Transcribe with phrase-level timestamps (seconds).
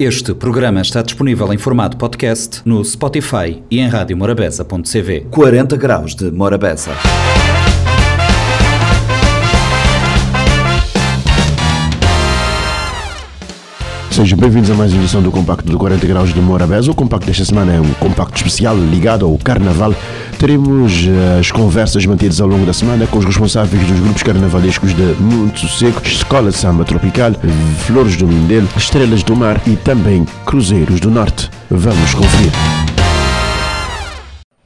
[0.00, 5.26] Este programa está disponível em formato podcast no Spotify e em radiomorabeza.cv.
[5.30, 6.92] 40 graus de Morabeza.
[14.10, 16.90] Sejam bem-vindos a mais uma edição do Compacto de 40 Graus de Morabeza.
[16.90, 19.94] O compacto desta semana é um compacto especial ligado ao Carnaval.
[20.40, 24.94] Teremos eh, as conversas mantidas ao longo da semana com os responsáveis dos grupos carnavalescos
[24.94, 27.32] de Muito Seco, Escola de Samba Tropical,
[27.80, 31.50] Flores do Mindelo, Estrelas do Mar e também Cruzeiros do Norte.
[31.68, 32.89] Vamos conferir.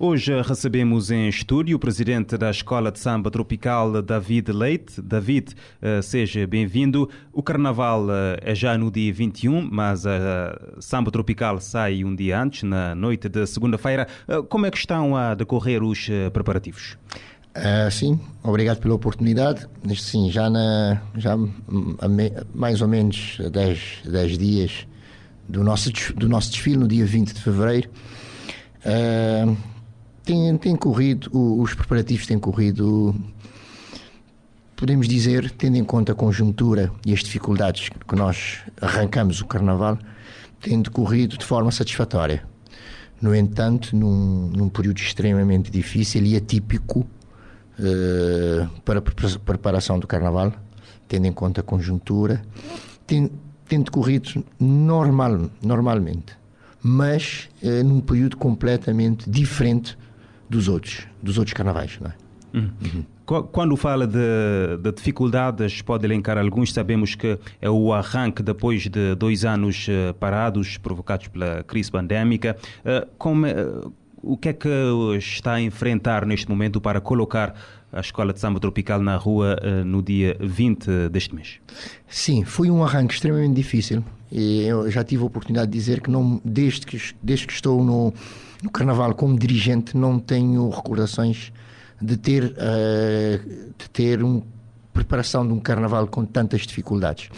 [0.06, 5.00] Hoje recebemos em estúdio o presidente da Escola de Samba Tropical, David Leite.
[5.00, 7.08] David, eh, seja bem-vindo.
[7.32, 12.38] O carnaval eh, é já no dia 21, mas a Samba Tropical sai um dia
[12.38, 14.06] antes, na noite de segunda-feira.
[14.28, 16.98] Eh, como é que estão a decorrer os preparativos?
[17.56, 19.66] Uh, sim, obrigado pela oportunidade.
[19.96, 21.34] Sim, já, na, já
[22.54, 24.86] mais ou menos 10, 10 dias
[25.48, 27.88] do nosso, do nosso desfile, no dia 20 de fevereiro.
[28.84, 29.56] Uh,
[30.24, 33.14] tem, tem corrido, os preparativos têm corrido,
[34.74, 39.98] podemos dizer, tendo em conta a conjuntura e as dificuldades que nós arrancamos o Carnaval,
[40.60, 42.42] tem decorrido de forma satisfatória.
[43.20, 47.00] No entanto, num, num período extremamente difícil e atípico
[47.78, 50.52] uh, para a preparação do Carnaval,
[51.06, 52.42] tendo em conta a conjuntura,
[53.06, 53.30] tem,
[53.68, 56.32] tem decorrido normal, normalmente,
[56.82, 59.98] mas uh, num período completamente diferente
[60.54, 62.14] dos outros, dos outros carnavais, não é?
[62.54, 62.70] Uhum.
[62.80, 63.04] Uhum.
[63.50, 66.72] Quando fala de, de, dificuldades, pode elencar alguns.
[66.72, 72.56] Sabemos que é o arranque depois de dois anos uh, parados, provocados pela crise pandémica.
[72.80, 74.68] Uh, como, uh, o que é que
[75.18, 77.54] está a enfrentar neste momento para colocar
[77.92, 81.60] a Escola de Samba Tropical na rua no dia 20 deste mês?
[82.08, 84.02] Sim, foi um arranque extremamente difícil.
[84.32, 87.84] E eu já tive a oportunidade de dizer que não, desde, que, desde que estou
[87.84, 88.12] no
[88.64, 91.52] no Carnaval, como dirigente, não tenho recordações
[92.00, 94.42] de ter, uh, de ter uma
[94.90, 97.28] preparação de um Carnaval com tantas dificuldades.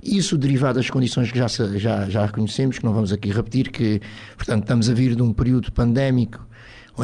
[0.00, 4.00] Isso derivado das condições que já, já, já conhecemos, que não vamos aqui repetir, que,
[4.36, 6.46] portanto, estamos a vir de um período pandémico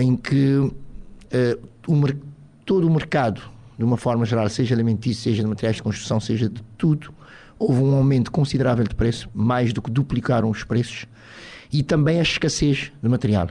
[0.00, 0.72] em que uh,
[1.88, 1.96] o,
[2.64, 3.42] todo o mercado,
[3.76, 7.12] de uma forma geral, seja alimentício, seja de materiais de construção, seja de tudo,
[7.58, 11.06] houve um aumento considerável de preço, mais do que duplicaram os preços,
[11.72, 13.48] e também a escassez de material.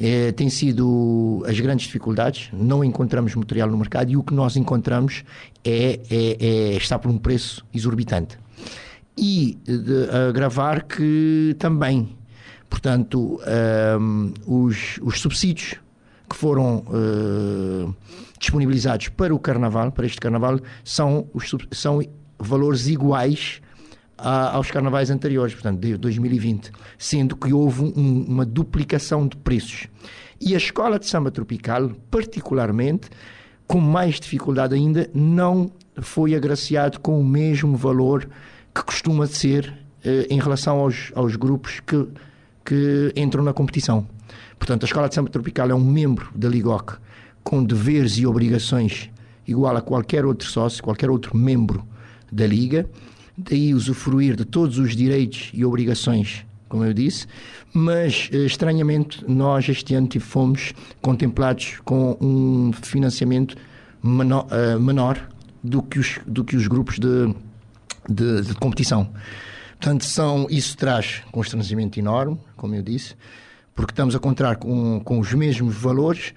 [0.00, 4.56] É, tem sido as grandes dificuldades, não encontramos material no mercado e o que nós
[4.56, 5.24] encontramos
[5.64, 8.38] é, é, é está por um preço exorbitante.
[9.16, 12.16] E de, agravar que também,
[12.70, 13.40] portanto,
[14.00, 15.74] um, os, os subsídios
[16.28, 17.94] que foram uh,
[18.38, 22.00] disponibilizados para o Carnaval, para este Carnaval, são, os, são
[22.38, 23.60] valores iguais
[24.18, 29.86] a, aos carnavais anteriores, portanto, de 2020, sendo que houve um, uma duplicação de preços.
[30.40, 33.08] E a escola de samba tropical, particularmente,
[33.66, 35.70] com mais dificuldade ainda, não
[36.00, 38.28] foi agraciado com o mesmo valor
[38.74, 39.72] que costuma ser
[40.04, 42.06] eh, em relação aos, aos grupos que,
[42.64, 44.06] que entram na competição.
[44.58, 46.96] Portanto, a Escola de Samba Tropical é um membro da LIGOC
[47.42, 49.10] com deveres e obrigações
[49.46, 51.84] igual a qualquer outro sócio, qualquer outro membro
[52.30, 52.88] da Liga
[53.38, 57.26] daí usufruir de todos os direitos e obrigações, como eu disse,
[57.72, 63.56] mas eh, estranhamente nós este ano fomos contemplados com um financiamento
[64.02, 65.28] menor, uh, menor
[65.62, 67.34] do, que os, do que os grupos de,
[68.08, 69.08] de, de competição.
[69.78, 73.14] Portanto, são, isso traz constrangimento enorme, como eu disse,
[73.74, 76.34] porque estamos a contar com, com os mesmos valores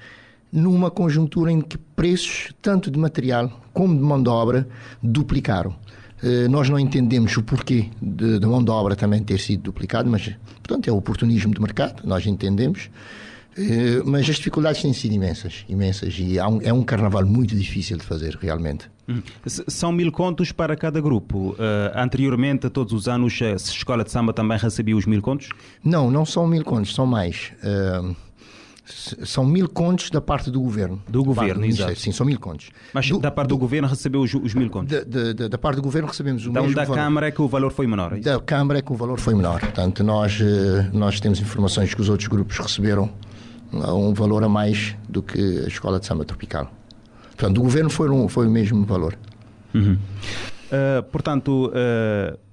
[0.51, 4.67] numa conjuntura em que preços, tanto de material como de mão de obra,
[5.01, 5.75] duplicaram.
[6.23, 10.29] Eh, nós não entendemos o porquê da mão de obra também ter sido duplicado, mas,
[10.61, 12.89] portanto, é o oportunismo de mercado, nós entendemos.
[13.57, 17.97] Eh, mas as dificuldades têm sido imensas, imensas, e um, é um carnaval muito difícil
[17.97, 18.89] de fazer, realmente.
[19.09, 19.21] Hum.
[19.45, 21.51] São mil contos para cada grupo.
[21.51, 21.57] Uh,
[21.95, 25.49] anteriormente, todos os anos, a escola de samba também recebia os mil contos?
[25.83, 27.51] Não, não são mil contos, são mais.
[27.61, 28.15] Uh,
[28.91, 31.01] são mil contos da parte do governo.
[31.07, 31.99] Do governo, exato.
[31.99, 32.69] Sim, são mil contos.
[32.93, 35.05] Mas do, da parte do, do, governo recebeu os, os mil contos?
[35.05, 36.95] Da, da, da, parte do governo recebemos o então, mesmo da valor.
[36.95, 38.13] Câmara é que o valor foi menor?
[38.13, 39.59] É da Câmara é que o valor foi menor.
[39.59, 43.09] Portanto, nós, eh, nós temos informações que os outros grupos receberam
[43.73, 46.71] um valor a mais do que a Escola de Samba Tropical.
[47.29, 49.17] Portanto, do governo foi, um, foi o mesmo valor.
[49.73, 49.93] Uhum.
[49.93, 51.71] Uh, portanto...
[51.73, 52.50] Uh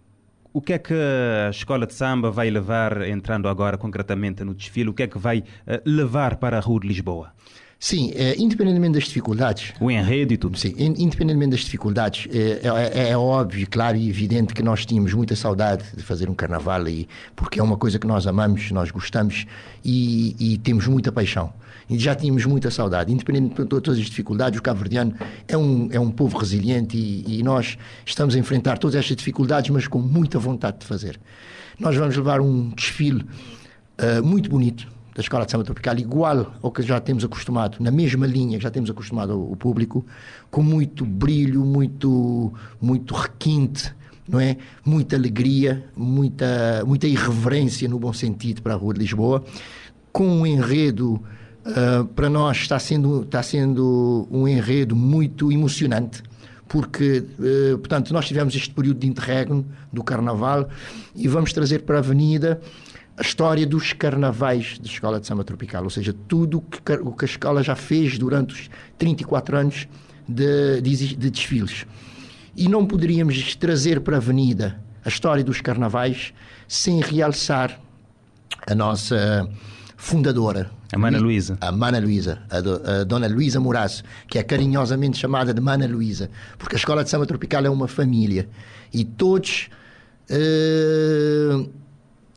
[0.58, 4.88] o que é que a escola de samba vai levar, entrando agora concretamente no desfile,
[4.88, 5.44] o que é que vai uh,
[5.84, 7.30] levar para a Rua de Lisboa?
[7.78, 9.72] Sim, é, independentemente das dificuldades.
[9.80, 10.58] O enredo e tudo.
[10.58, 15.36] Sim, independentemente das dificuldades, é, é, é, óbvio, claro e evidente que nós tínhamos muita
[15.36, 19.46] saudade de fazer um carnaval, e, porque é uma coisa que nós amamos, nós gostamos
[19.84, 21.52] e, e temos muita paixão.
[21.88, 23.12] E já tínhamos muita saudade.
[23.12, 25.14] Independentemente de todas as dificuldades, o cabo-verdiano
[25.46, 29.70] é um, é um povo resiliente e, e nós estamos a enfrentar todas estas dificuldades,
[29.70, 31.18] mas com muita vontade de fazer.
[31.78, 34.86] Nós vamos levar um desfile uh, muito bonito
[35.18, 38.62] da Escola de Samba Tropical, igual ao que já temos acostumado, na mesma linha que
[38.62, 40.06] já temos acostumado o público,
[40.48, 43.92] com muito brilho, muito, muito requinte,
[44.28, 44.56] não é?
[44.84, 49.42] Muita alegria, muita, muita irreverência no bom sentido para a Rua de Lisboa,
[50.12, 51.20] com um enredo
[51.68, 56.22] uh, para nós está sendo está sendo um enredo muito emocionante
[56.68, 60.68] porque, uh, portanto, nós tivemos este período de interregno do Carnaval
[61.16, 62.60] e vamos trazer para a Avenida
[63.16, 67.24] a história dos carnavais da Escola de Samba Tropical, ou seja, tudo que, o que
[67.24, 69.88] a escola já fez durante os 34 anos
[70.28, 71.84] de, de, de desfiles.
[72.56, 76.32] E não poderíamos trazer para a Avenida a história dos carnavais
[76.68, 77.80] sem realçar
[78.66, 79.48] a nossa
[79.96, 80.70] fundadora.
[80.92, 81.58] A Mana Luísa.
[81.60, 85.86] A Mana Luísa, a, do, a, Dona Luísa Moraes, que é carinhosamente chamada de Mana
[85.86, 88.48] Luísa, porque a Escola de Samba Tropical é uma família.
[88.92, 89.68] E todos...
[90.30, 91.68] Uh,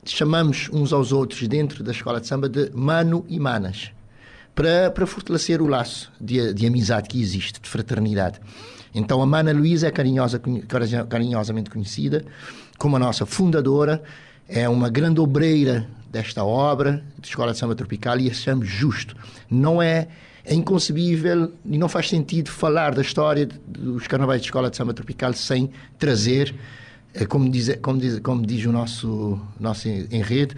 [0.05, 3.91] chamamos uns aos outros dentro da escola de samba de mano e manas,
[4.55, 8.39] para, para fortalecer o laço de, de amizade que existe, de fraternidade.
[8.93, 10.41] Então a Mana Luísa é carinhosa,
[11.07, 12.25] carinhosamente conhecida
[12.77, 14.01] como a nossa fundadora,
[14.47, 19.15] é uma grande obreira desta obra de Escola de Samba Tropical e achamos justo.
[19.49, 20.07] Não é,
[20.43, 24.93] é inconcebível e não faz sentido falar da história dos carnavais de Escola de Samba
[24.93, 26.53] Tropical sem trazer
[27.13, 30.55] é como diz, como diz, como diz o nosso, nosso enredo,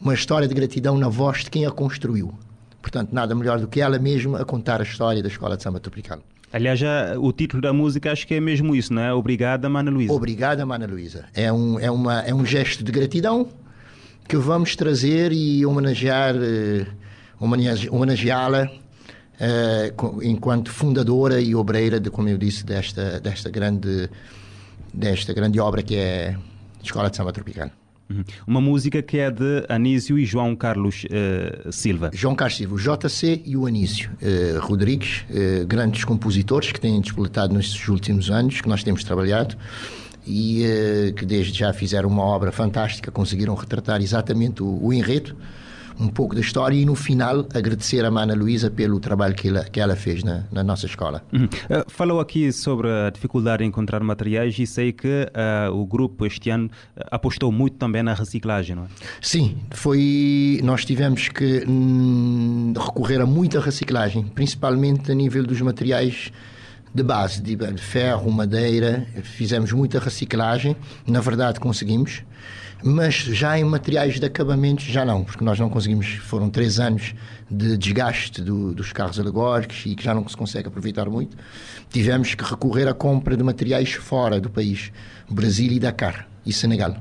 [0.00, 2.34] uma história de gratidão na voz de quem a construiu.
[2.82, 5.80] Portanto, nada melhor do que ela mesma a contar a história da Escola de Samba
[5.80, 6.20] Tropical.
[6.52, 9.12] Aliás, já, o título da música acho que é mesmo isso, não é?
[9.12, 10.12] Obrigada, Mana Luísa.
[10.12, 11.24] Obrigada, Mana Luísa.
[11.34, 13.48] É um, é, uma, é um gesto de gratidão
[14.26, 16.86] que vamos trazer e homenagear, uh,
[17.90, 24.08] homenageá-la uh, enquanto fundadora e obreira, de, como eu disse, desta, desta grande
[24.92, 26.36] desta grande obra que é
[26.82, 27.70] Escola de Samba Tropical.
[28.08, 28.24] Uhum.
[28.46, 32.10] Uma música que é de Anísio e João Carlos uh, Silva.
[32.14, 37.00] João Carlos Silva, o JC e o Anísio uh, Rodrigues, uh, grandes compositores que têm
[37.00, 39.56] despoletado nestes últimos anos, que nós temos trabalhado
[40.26, 45.36] e que desde já fizeram uma obra fantástica, conseguiram retratar exatamente o, o enredo
[45.98, 49.64] um pouco da história e no final agradecer a Mana Luísa pelo trabalho que ela,
[49.64, 51.22] que ela fez na, na nossa escola.
[51.32, 51.44] Uhum.
[51.44, 56.26] Uh, falou aqui sobre a dificuldade em encontrar materiais e sei que uh, o grupo
[56.26, 56.70] este ano
[57.10, 58.88] apostou muito também na reciclagem, não é?
[59.20, 66.30] Sim, foi nós tivemos que hum, recorrer a muita reciclagem, principalmente a nível dos materiais
[66.94, 72.22] de base, de ferro, madeira, fizemos muita reciclagem, na verdade conseguimos
[72.82, 77.14] mas já em materiais de acabamento já não, porque nós não conseguimos, foram três anos
[77.50, 81.36] de desgaste do, dos carros alegóricos e que já não se consegue aproveitar muito.
[81.90, 84.92] Tivemos que recorrer à compra de materiais fora do país,
[85.28, 86.96] Brasil e Dakar e Senegal.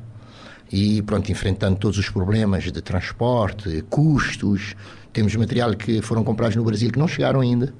[0.71, 4.75] E pronto, enfrentando todos os problemas de transporte, custos,
[5.13, 7.73] temos material que foram comprados no Brasil que não chegaram ainda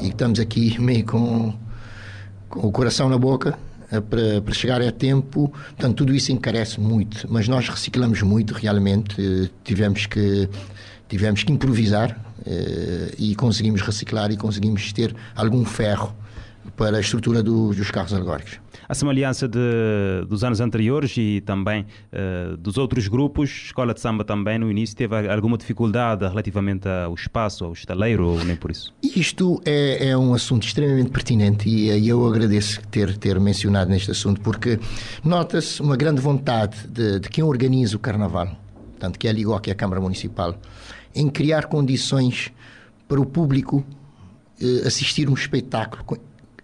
[0.00, 1.54] e estamos aqui meio com,
[2.48, 3.58] com o coração na boca
[3.90, 5.48] eh, para, para chegar a tempo.
[5.48, 9.16] Portanto, tudo isso encarece muito, mas nós reciclamos muito realmente.
[9.20, 10.48] Eh, tivemos que
[11.08, 12.16] tivemos que improvisar
[12.46, 16.14] eh, e conseguimos reciclar e conseguimos ter algum ferro
[16.80, 18.58] para a estrutura do, dos carros alegóricos.
[18.88, 19.58] A semelhança de,
[20.26, 24.96] dos anos anteriores e também uh, dos outros grupos, Escola de Samba também no início
[24.96, 28.94] teve alguma dificuldade relativamente ao espaço, ao estaleiro ou nem por isso?
[29.02, 34.40] Isto é, é um assunto extremamente pertinente e, eu agradeço ter, ter mencionado neste assunto
[34.40, 34.80] porque
[35.22, 38.56] nota-se uma grande vontade de, de quem organiza o Carnaval,
[38.98, 40.58] tanto que é a Ligó, que é a Câmara Municipal,
[41.14, 42.50] em criar condições
[43.06, 43.84] para o público
[44.58, 46.04] eh, assistir um espetáculo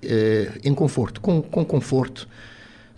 [0.06, 2.28] eh, em conforto, com, com conforto,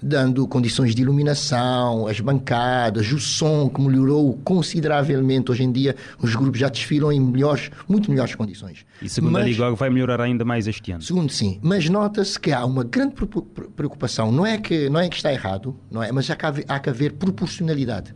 [0.03, 5.51] dando condições de iluminação, as bancadas, o som que melhorou consideravelmente.
[5.51, 8.85] Hoje em dia os grupos já desfilam em melhores, muito melhores condições.
[9.03, 11.03] E segundo mas, a Ligog vai melhorar ainda mais este ano.
[11.03, 13.15] Segundo sim, mas nota-se que há uma grande
[13.77, 16.65] preocupação, não é que, não é que está errado, não é, mas há que, haver,
[16.69, 18.15] há que haver proporcionalidade.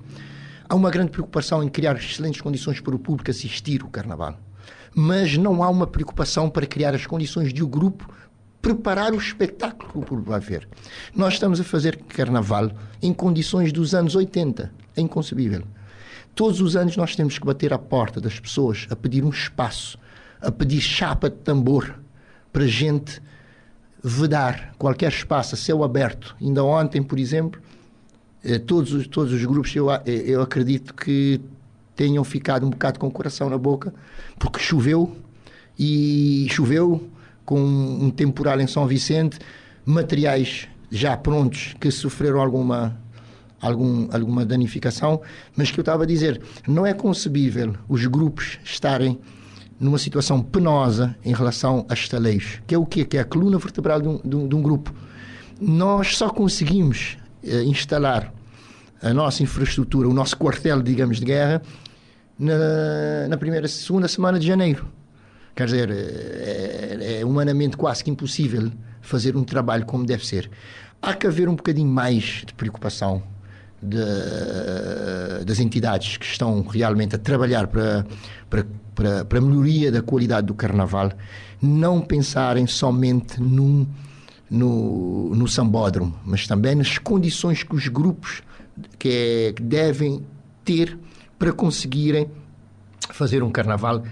[0.69, 4.39] Há uma grande preocupação em criar excelentes condições para o público assistir o Carnaval.
[4.95, 8.09] Mas não há uma preocupação para criar as condições de o grupo
[8.63, 10.69] preparar o espetáculo que o público vai ver.
[11.15, 12.71] Nós estamos a fazer carnaval
[13.03, 14.73] em condições dos anos 80.
[14.97, 15.65] É inconcebível.
[16.35, 19.99] Todos os anos nós temos que bater à porta das pessoas a pedir um espaço,
[20.41, 21.99] a pedir chapa de tambor
[22.53, 23.21] para gente
[24.03, 26.37] vedar qualquer espaço a céu aberto.
[26.41, 27.61] Ainda ontem, por exemplo,
[28.45, 31.41] eh, todos os, todos os grupos, eu, eh, eu acredito que
[31.95, 33.93] tenham ficado um bocado com o coração na boca,
[34.39, 35.17] porque choveu
[35.79, 37.11] e choveu
[37.45, 39.39] com um temporal em São Vicente,
[39.85, 43.01] materiais já prontos que sofreram alguma
[43.61, 45.23] algum, alguma danificação,
[45.57, 49.19] mas que eu estava a dizer, não é concebível os grupos estarem
[49.79, 53.05] numa situação penosa em relação a estaleiros, que é o quê?
[53.05, 54.93] Que é a coluna vertebral de um, de um, de um grupo.
[55.61, 58.33] Nós só conseguimos eh, instalar
[59.01, 61.63] a nossa infraestrutura, o nosso quartel, digamos, de guerra,
[62.39, 64.87] na, na primeira, segunda semana de janeiro.
[65.55, 70.51] Quer dizer, é, é humanamente quase que impossível fazer um trabalho como deve ser.
[71.01, 73.23] Há que haver um bocadinho mais de preocupação
[73.83, 78.07] de, das entidades que estão realmente a trabalhar para,
[78.49, 81.11] para, para, para a melhoria da qualidade do carnaval,
[81.61, 83.87] não pensarem somente num,
[84.49, 88.43] no, no sambódromo, mas também nas condições que os grupos
[88.99, 90.25] que, é, que devem
[90.65, 90.97] ter
[91.39, 92.31] para conseguirem
[93.11, 94.05] fazer um carnaval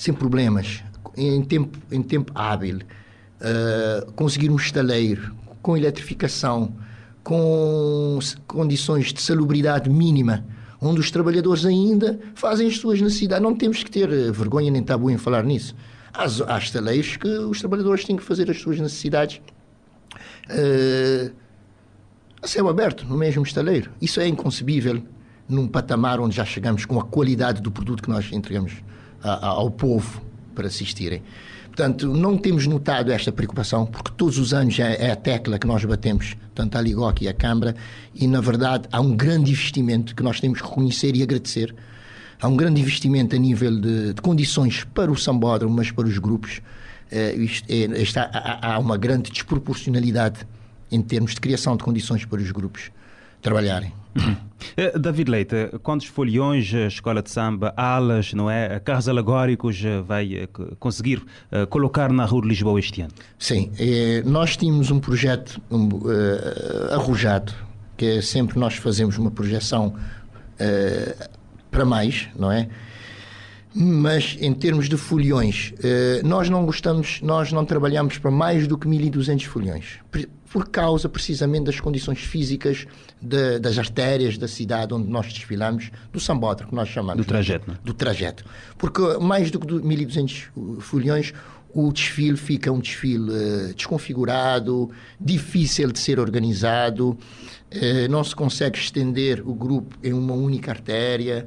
[0.00, 0.82] sem problemas,
[1.14, 6.74] em tempo, em tempo hábil, uh, conseguir um estaleiro com eletrificação,
[7.22, 10.42] com condições de salubridade mínima,
[10.80, 13.42] onde os trabalhadores ainda fazem as suas necessidades.
[13.42, 15.76] Não temos que ter eh, vergonha nem tabu em falar nisso.
[16.14, 19.42] Há, há estaleiros que os trabalhadores têm que fazer as suas necessidades
[20.48, 21.30] uh,
[22.42, 23.90] a céu aberto, no mesmo estaleiro.
[24.00, 25.02] Isso é inconcebível
[25.46, 28.82] num patamar onde já chegamos com a qualidade do produto que nós entregamos
[29.22, 30.22] ao povo
[30.54, 31.22] para assistirem.
[31.66, 35.66] Portanto, não temos notado esta preocupação, porque todos os anos é, é a tecla que
[35.66, 37.76] nós batemos, tanto a Ligoc e a Câmara,
[38.14, 41.74] e na verdade há um grande investimento que nós temos que reconhecer e agradecer.
[42.40, 46.18] Há um grande investimento a nível de, de condições para o sambódromo, mas para os
[46.18, 46.60] grupos.
[47.10, 47.34] É,
[47.68, 50.46] é, está, há, há uma grande desproporcionalidade
[50.90, 52.90] em termos de criação de condições para os grupos
[53.40, 53.99] trabalharem.
[54.76, 60.00] Eh, David Leite, quantos foliões a escola de samba, alas, não é, carros alegóricos eh,
[60.00, 60.48] vai eh,
[60.78, 61.22] conseguir
[61.68, 63.12] colocar na Rua de Lisboa este ano?
[63.38, 63.70] Sim,
[64.24, 65.60] nós tínhamos um projeto
[66.92, 67.52] arrojado,
[67.96, 69.94] que é sempre nós fazemos uma projeção
[71.70, 72.68] para mais, não é?
[73.74, 75.72] Mas em termos de foliões,
[76.24, 80.00] nós não gostamos, nós não trabalhamos para mais do que 1200 foliões
[80.50, 82.86] por causa precisamente das condições físicas
[83.22, 87.24] de, das artérias da cidade onde nós desfilamos, do sambódromo, que nós chamamos.
[87.24, 87.78] Do trajeto, não?
[87.84, 88.44] Do trajeto.
[88.76, 91.32] Porque mais do que 1.200 folhões,
[91.72, 94.90] o desfile fica um desfile uh, desconfigurado,
[95.20, 101.46] difícil de ser organizado, uh, não se consegue estender o grupo em uma única artéria.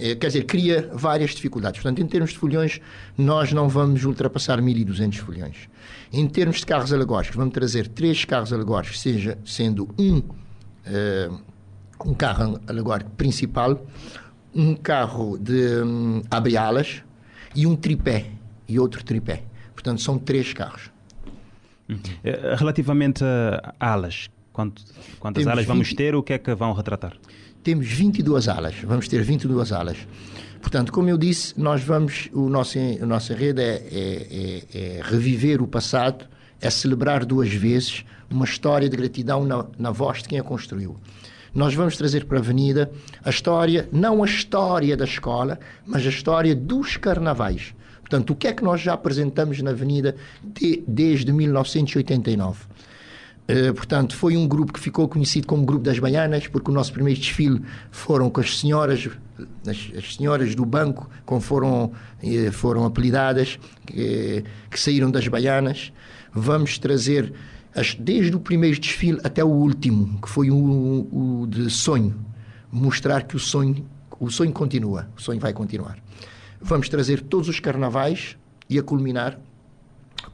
[0.00, 1.80] Uh, quer dizer, cria várias dificuldades.
[1.80, 2.80] Portanto, em termos de folhões,
[3.18, 5.68] nós não vamos ultrapassar 1.200 folhões.
[6.12, 11.40] Em termos de carros alegóricos, vamos trazer três carros alegóricos, seja sendo um, uh,
[12.04, 13.86] um carro alegórico principal,
[14.54, 17.02] um carro de um, abre-alas
[17.54, 18.26] e um tripé
[18.66, 19.44] e outro tripé.
[19.74, 20.90] Portanto, são três carros.
[21.88, 21.98] Uhum.
[22.22, 24.84] Eh, relativamente a alas, quanto,
[25.18, 25.96] quantas Temos alas vamos 20...
[25.96, 26.14] ter?
[26.14, 27.16] O que é que vão retratar?
[27.62, 28.74] Temos 22 alas.
[28.82, 29.98] Vamos ter 22 alas.
[30.60, 35.00] Portanto, como eu disse, nós vamos, o nosso, a nossa rede é, é, é, é
[35.02, 36.26] reviver o passado,
[36.60, 40.96] é celebrar duas vezes uma história de gratidão na, na voz de quem a construiu.
[41.54, 42.90] Nós vamos trazer para a Avenida
[43.24, 47.74] a história, não a história da escola, mas a história dos carnavais.
[48.00, 52.66] Portanto, o que é que nós já apresentamos na Avenida de, desde 1989?
[53.50, 56.92] Uh, portanto, foi um grupo que ficou conhecido como Grupo das Baianas, porque o nosso
[56.92, 59.08] primeiro desfile foram com as senhoras,
[59.66, 61.92] as, as senhoras do banco, como foram,
[62.22, 65.92] eh, foram apelidadas, que, que, saíram das Baianas.
[66.32, 67.32] Vamos trazer,
[67.74, 72.14] as, desde o primeiro desfile até o último, que foi o, o de sonho,
[72.70, 73.84] mostrar que o sonho,
[74.20, 75.98] o sonho continua, o sonho vai continuar.
[76.60, 78.36] Vamos trazer todos os carnavais
[78.68, 79.40] e a culminar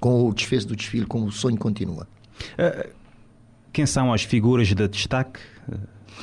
[0.00, 2.06] com o desfecho do desfile, com o sonho continua.
[2.58, 2.95] Uh,
[3.76, 5.38] quem são as figuras de destaque?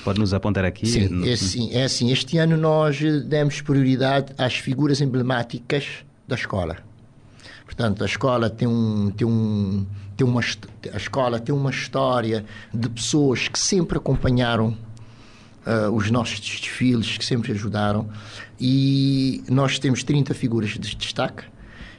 [0.03, 0.87] Pode nos apontar aqui?
[0.87, 2.11] Sim, é assim, é assim.
[2.11, 6.77] Este ano nós demos prioridade às figuras emblemáticas da escola.
[7.63, 9.85] Portanto, a escola tem um, tem um,
[10.17, 12.43] tem uma, a escola tem uma história
[12.73, 14.75] de pessoas que sempre acompanharam
[15.67, 18.09] uh, os nossos desfiles, que sempre ajudaram,
[18.59, 21.43] e nós temos 30 figuras de destaque.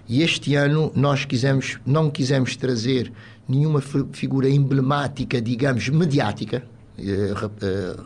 [0.09, 3.13] E este ano nós quisemos, não quisemos trazer
[3.49, 3.81] nenhuma
[4.13, 6.65] figura emblemática, digamos, mediática,
[6.99, 7.97] eh, eh,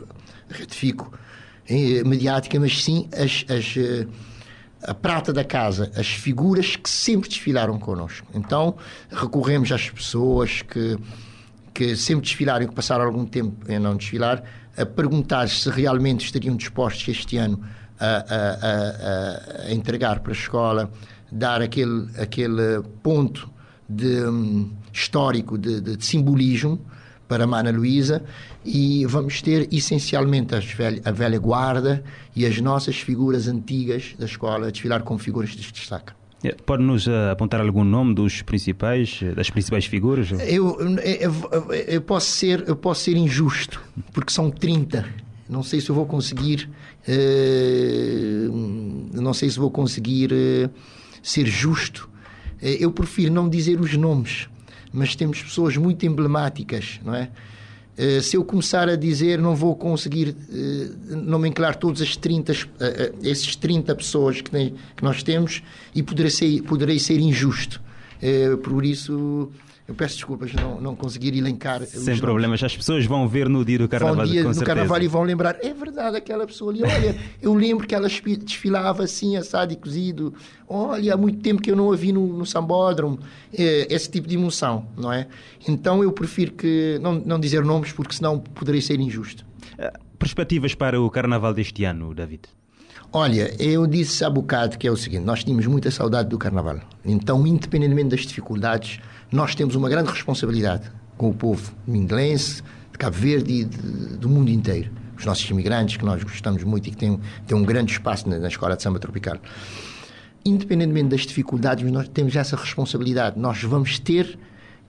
[0.49, 1.11] retifico,
[1.67, 3.75] eh, mediática, mas sim as, as
[4.83, 8.27] a prata da casa, as figuras que sempre desfilaram connosco.
[8.33, 8.77] Então,
[9.11, 10.97] recorremos às pessoas que,
[11.73, 14.43] que sempre desfilaram que passaram algum tempo em não desfilar,
[14.77, 17.59] a perguntar se realmente estariam dispostos este ano
[17.99, 20.89] a, a, a, a entregar para a escola,
[21.29, 23.49] dar aquele, aquele ponto
[23.87, 26.79] de, um, histórico de, de, de simbolismo
[27.29, 28.23] para Mana Luísa
[28.65, 32.03] e vamos ter essencialmente velha, a velha guarda
[32.35, 36.11] e as nossas figuras antigas da escola a desfilar com figuras de destaque.
[36.43, 40.31] É, pode-nos uh, apontar algum nome dos principais, das principais figuras?
[40.31, 41.33] Eu, eu,
[41.87, 43.81] eu, posso ser, eu posso ser injusto,
[44.13, 45.05] porque são 30.
[45.49, 46.69] Não sei se eu vou conseguir.
[47.07, 48.49] Uh,
[49.13, 50.69] não sei se vou conseguir uh,
[51.21, 52.09] ser justo.
[52.61, 54.47] eu prefiro não dizer os nomes
[54.91, 57.29] mas temos pessoas muito emblemáticas, não é?
[57.99, 62.55] Uh, se eu começar a dizer, não vou conseguir uh, nomenclar todos as 30, uh,
[63.21, 65.61] esses 30 pessoas que, nós temos
[65.93, 67.81] e poderei ser, poderei ser injusto.
[68.63, 69.51] por isso,
[69.89, 71.83] eu peço desculpas não, não conseguir elencar.
[71.83, 74.23] Sem problemas, as pessoas vão ver no dia do carnaval.
[74.27, 74.63] Dia do certeza.
[74.63, 79.03] carnaval e vão lembrar, é verdade, aquela pessoa ali, olha, eu lembro que ela desfilava
[79.03, 80.31] assim, assado e cozido.
[80.67, 83.19] Olha, há muito tempo que eu não a vi no, no sambódromo.
[83.51, 85.27] É, esse tipo de emoção, não é?
[85.67, 89.43] Então eu prefiro que não, não dizer nomes, porque senão poderia ser injusto.
[89.75, 92.41] Eh, perspectivas para o carnaval deste ano, David?
[93.11, 96.79] Olha, eu disse há bocado que é o seguinte: nós tínhamos muita saudade do carnaval.
[97.03, 98.99] Então, independentemente das dificuldades,
[99.31, 102.61] nós temos uma grande responsabilidade com o povo mindelense,
[102.91, 103.77] de Cabo Verde e de,
[104.17, 104.91] do mundo inteiro.
[105.17, 108.37] Os nossos imigrantes, que nós gostamos muito e que têm, têm um grande espaço na,
[108.37, 109.37] na Escola de Samba Tropical.
[110.45, 113.39] Independentemente das dificuldades, nós temos essa responsabilidade.
[113.39, 114.37] Nós vamos ter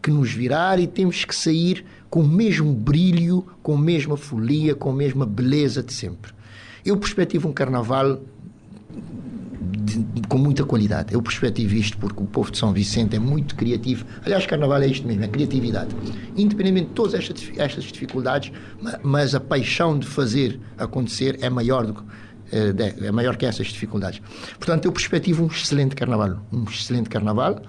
[0.02, 4.74] que nos virar e temos que sair com o mesmo brilho, com a mesma folia,
[4.74, 6.38] com a mesma beleza de sempre.
[6.84, 8.20] Eu perspectivo um carnaval
[9.60, 11.12] de, com muita qualidade.
[11.12, 14.04] Eu perspectivo isto porque o povo de São Vicente é muito criativo.
[14.24, 15.94] Aliás, carnaval é isto mesmo, é criatividade.
[16.36, 18.52] Independentemente de todas estas, estas dificuldades,
[19.02, 22.02] mas a paixão de fazer acontecer é maior do que
[22.52, 24.20] eh, é maior que essas dificuldades.
[24.58, 27.62] Portanto, eu perspectivo um excelente carnaval, um excelente carnaval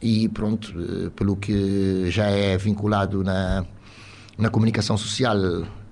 [0.00, 3.64] e pronto, eh, pelo que já é vinculado na,
[4.38, 5.36] na comunicação social,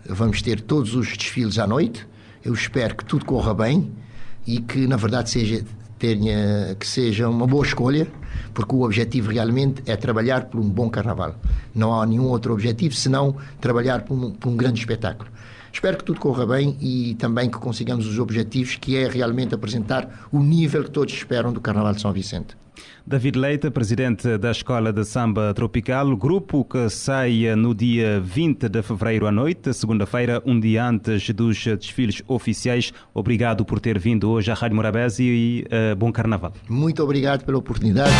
[0.07, 2.07] vamos ter todos os desfiles à noite.
[2.44, 3.92] Eu espero que tudo corra bem
[4.46, 5.64] e que na verdade seja
[5.98, 8.07] tenha que seja uma boa escolha
[8.55, 11.35] porque o objetivo realmente é trabalhar por um bom carnaval.
[11.74, 15.31] Não há nenhum outro objetivo senão trabalhar por um, por um grande espetáculo.
[15.72, 20.26] Espero que tudo corra bem e também que consigamos os objetivos que é realmente apresentar
[20.33, 22.57] o nível que todos esperam do Carnaval de São Vicente
[23.07, 28.83] David Leite, presidente da Escola de Samba Tropical, grupo que sai no dia 20 de
[28.83, 32.93] fevereiro à noite, segunda-feira, um dia antes dos desfiles oficiais.
[33.12, 36.53] Obrigado por ter vindo hoje à Rádio Morabeza e uh, bom carnaval.
[36.69, 38.12] Muito obrigado pela oportunidade.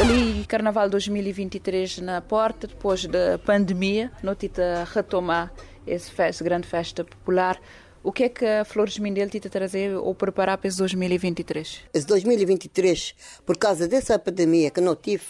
[0.00, 5.52] Ali, Carnaval 2023 na porta, depois da pandemia, notita retomar
[5.86, 7.58] essa festa, grande festa popular.
[8.02, 11.80] O que é que a Flores Mindelo tenta trazer ou preparar para esse 2023?
[11.92, 15.24] Esse 2023, por causa dessa pandemia que não tive,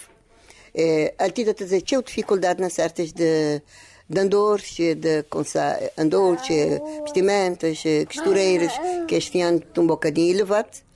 [0.75, 3.63] é, a tenta trazer tinha dificuldade nas certas de,
[4.09, 5.25] de andores, de
[5.97, 6.47] andores,
[7.03, 8.73] vestimentas, costureiras,
[9.07, 10.88] que este ano estão um bocadinho elevado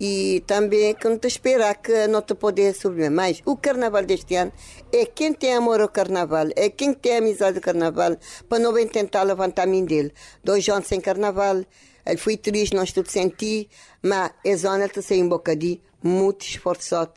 [0.00, 3.42] e também que não te espera que não te poder subir mais.
[3.44, 4.50] O carnaval deste ano
[4.90, 8.16] é quem tem amor ao carnaval, é quem tem amizade ao carnaval,
[8.48, 10.12] para não bem tentar levantar a mim dele.
[10.42, 11.62] Dois anos sem carnaval,
[12.06, 13.68] ele foi triste, nós tudo senti,
[14.02, 17.12] mas a zona está sem um bocadinho, muito esforçado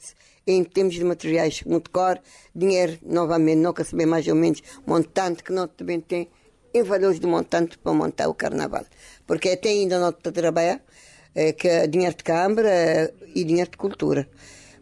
[0.45, 2.19] em termos de materiais, muito caro,
[2.53, 6.29] dinheiro, novamente, quer saber mais ou menos, montante que não também tem,
[6.73, 8.85] em valores de montante para montar o carnaval.
[9.25, 10.81] Porque até ainda não está a trabalhar, é,
[11.53, 14.27] que é dinheiro de Câmara é, e dinheiro de cultura.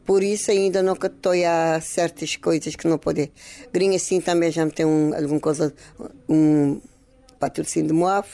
[0.05, 3.31] Por isso ainda não estou a certas coisas que não pode.
[3.71, 5.73] Grinha assim também já tem um, alguma coisa,
[6.27, 6.81] um
[7.39, 8.27] patrocínio de Moab,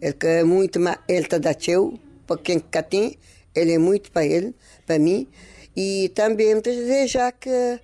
[0.00, 3.16] ele que é muito, mas ele está da teu, para quem cá tem,
[3.54, 5.26] ele é muito para ele, para mim.
[5.74, 6.60] E também
[7.06, 7.80] já que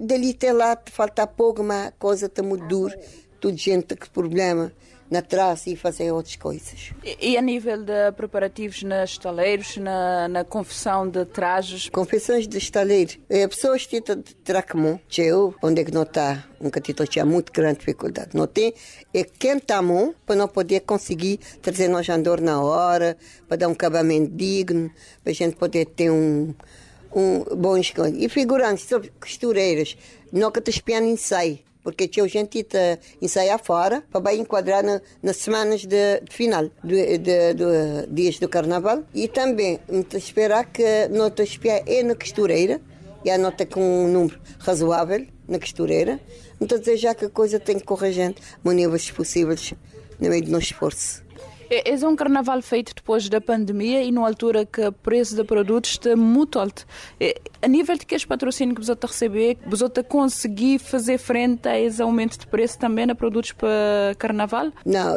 [0.00, 2.98] dali até lá falta pouco, mas a coisa está muito dura,
[3.40, 4.72] tudo gente com problema
[5.12, 6.90] na traça e fazer outras coisas.
[7.04, 11.90] E, e a nível de preparativos nos estaleiros, na, na confecção de trajes?
[11.90, 13.20] Confecções de estaleiro.
[13.28, 17.52] É, pessoas que têm tracamon, eu, onde é que não está, um catito tinha muito
[17.52, 18.30] grande dificuldade.
[18.32, 18.72] Não tem,
[19.12, 23.14] é quem está a mão para não poder conseguir trazer nós andor na hora,
[23.46, 24.90] para dar um acabamento digno,
[25.22, 26.54] para a gente poder ter um,
[27.14, 28.14] um bom escolha.
[28.16, 28.88] E figurantes,
[29.20, 29.94] costureiras,
[30.32, 35.00] não que te espiando em sai porque tinha gente que ensaiar fora para enquadrar na,
[35.22, 39.02] nas semanas de, de final, de, de, de, dias do carnaval.
[39.14, 39.80] E também
[40.14, 42.80] esperar que nota espiar é na costureira,
[43.24, 46.20] e a nota com um número razoável na costureira.
[46.60, 49.74] Então, já que a coisa tem que correr gente, maneiras possíveis
[50.20, 51.22] no meio do nosso esforço.
[51.68, 55.42] É, é um carnaval feito depois da pandemia e numa altura que o preço de
[55.42, 56.86] produtos está muito alto.
[57.62, 61.68] A nível de que os patrocínios que está a receber, está a conseguir fazer frente
[61.68, 64.72] a esse aumento de preço também na produtos para carnaval?
[64.84, 65.14] Não,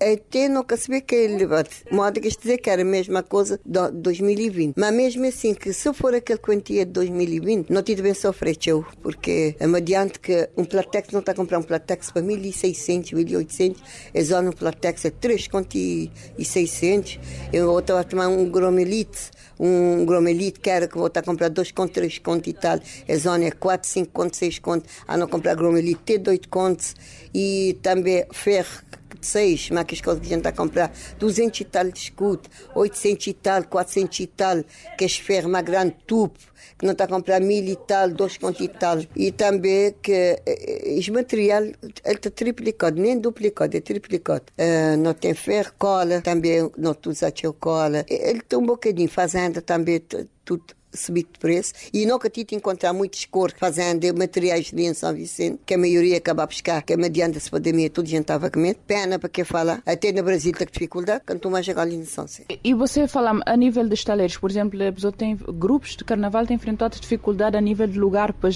[0.00, 1.68] até não saber que é elevado.
[1.92, 4.74] Modo que dizer que era a mesma coisa de 2020.
[4.76, 8.84] Mas mesmo assim, que se for aquele quantia de 2020, não tive bem sofrer, eu,
[9.00, 13.76] porque é mediante que um Platex não está a comprar um Platex para 1.600, 1.800,
[14.12, 17.20] é só no Platex é 3 conto e, e 600.
[17.52, 21.43] Eu estava a tomar um gromelite, um gromelite que era que vou estar a comprar
[21.48, 22.78] 2 conto, 3 conto e tal.
[23.08, 24.88] A zona é 4, 5 conto, 6 conto.
[25.06, 26.94] A não comprar gromelite, ter 8 contos.
[27.34, 28.82] E também ferro
[29.24, 32.42] seis, mas que a gente está a comprar, 200 e tal de escudo,
[32.74, 34.64] 800 e tal, 400 e tal,
[34.96, 36.34] que é ferro mais grande, tubo,
[36.78, 38.98] que não está a comprar mil e tal, dois contos e tal.
[39.16, 44.44] E também que esse material, ele está triplicado, nem duplicado, é triplicado.
[44.58, 48.04] Uh, não tem ferro, cola, também não usa cola.
[48.08, 50.00] Ele tem um bocadinho, fazenda também,
[50.44, 55.12] tudo subir de preço e nunca tive encontrar muitos cor fazendo materiais de em São
[55.14, 58.46] Vicente, que a maioria acaba a buscar, que mediante essa pandemia tudo a gente estava
[58.46, 58.76] a comer.
[58.86, 62.24] Pena para quem fala, até no Brasil tem dificuldade, quanto mais chegar ali em São
[62.24, 62.60] Vicente.
[62.62, 66.46] E você fala a nível de estaleiros, por exemplo, a pessoa tem grupos de carnaval
[66.46, 68.50] têm enfrentado dificuldade a nível de lugar para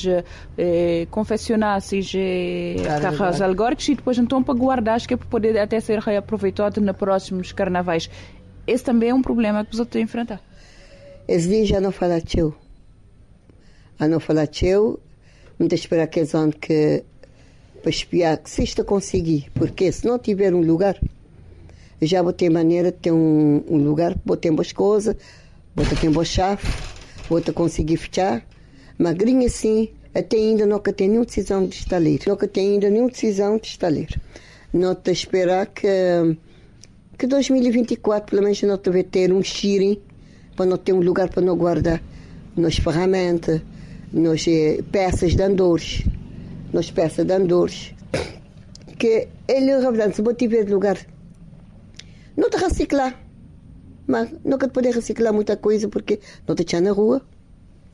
[0.57, 2.19] eh, confeccionar seja
[3.01, 6.81] carros algóricos e depois então para guardar, acho que é para poder até ser reaproveitado
[6.81, 8.11] nos próximos carnavais.
[8.67, 10.48] Esse também é um problema que a pessoa tem a enfrentar.
[11.67, 12.55] Já não fala teu.
[13.99, 14.99] A não falar teu,
[15.59, 17.05] muito esperar que eles vão que
[17.83, 20.99] para espiar, que se isto conseguir, porque se não tiver um lugar,
[22.01, 25.17] já vou ter maneira de ter um, um lugar, vou ter boas coisas,
[25.75, 26.63] vou ter boa chave,
[27.29, 28.47] vou ter conseguir fechar,
[28.99, 33.59] magrinha assim, até ainda nunca tem nenhuma decisão de estaleiro, nunca tem ainda nenhuma decisão
[33.59, 34.21] de estaleiro.
[34.73, 35.89] Não te esperar que
[37.19, 40.01] que 2024 pelo menos não te vai ter um xirim
[40.59, 42.03] para não ter um lugar para não guardar.
[42.57, 43.63] Nas ferramentas,
[44.13, 46.05] nas eh, peças de andores,
[46.73, 47.95] nas peças de andores,
[48.99, 50.99] que ele, realmente, se tiver lugar,
[52.37, 53.17] não te reciclar,
[54.05, 56.19] mas nunca te poder reciclar muita coisa porque
[56.49, 57.23] não te tinha na rua,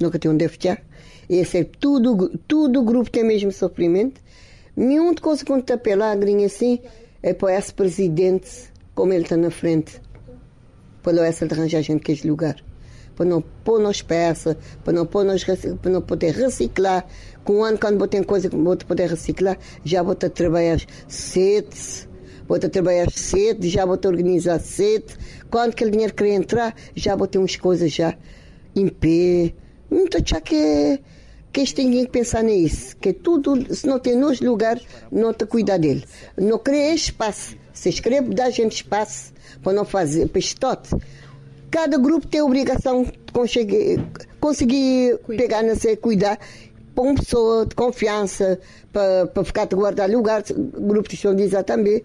[0.01, 0.83] nunca te onde fechar.
[1.29, 4.23] Esse é tudo, tudo o grupo tem mesmo sofrimento.
[5.21, 6.13] Coisa quando está pela
[6.47, 6.81] assim
[7.23, 10.01] é para esse presidente, como ele está na frente
[11.05, 12.57] para essa de arranjar gente que é lugar.
[13.15, 17.07] Para não pôr nas peças, para não, pôr nos, para não poder reciclar.
[17.45, 20.81] Com um ano, quando vou ter coisa que vou poder reciclar, já vou a trabalhar
[21.07, 21.77] cedo,
[22.49, 25.13] vou a trabalhar cedo, já vou a organizar cedo.
[25.49, 28.17] Quando aquele dinheiro querer entrar, já vou ter umas coisas já
[28.75, 29.55] em pé.
[29.89, 30.99] Muito já que
[31.53, 35.79] que têm que pensar nisso, que tudo, se não tem nos lugares, não te cuidar
[35.79, 36.03] dele.
[36.37, 37.57] Não cria espaço.
[37.75, 39.33] Se escreve, dá gente espaço
[39.63, 40.91] para não fazer pestote.
[41.71, 44.01] Cada grupo tem a obrigação de conseguir,
[44.41, 46.39] conseguir pegar, não sei, cuidar
[46.95, 48.61] para uma pessoa de confiança,
[48.93, 52.05] para, para ficar de guardar lugar, grupo de dizer também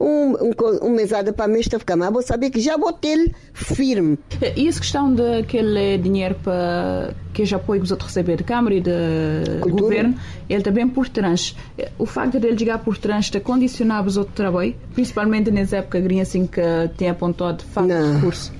[0.00, 4.18] um, um, um mesada para mim ficar mas vou saber que já vou ter firme.
[4.56, 8.74] E essa questão daquele dinheiro para que já apoio que os outros receber de Câmara
[8.74, 9.82] e de Cultura.
[9.82, 10.14] Governo,
[10.48, 11.54] ele também por trans.
[11.98, 16.00] O facto de ele chegar por trans está condicionado os outros trabalho, principalmente nessa época
[16.22, 16.60] assim que
[16.96, 18.14] tem apontado de facto Não.
[18.14, 18.52] recurso.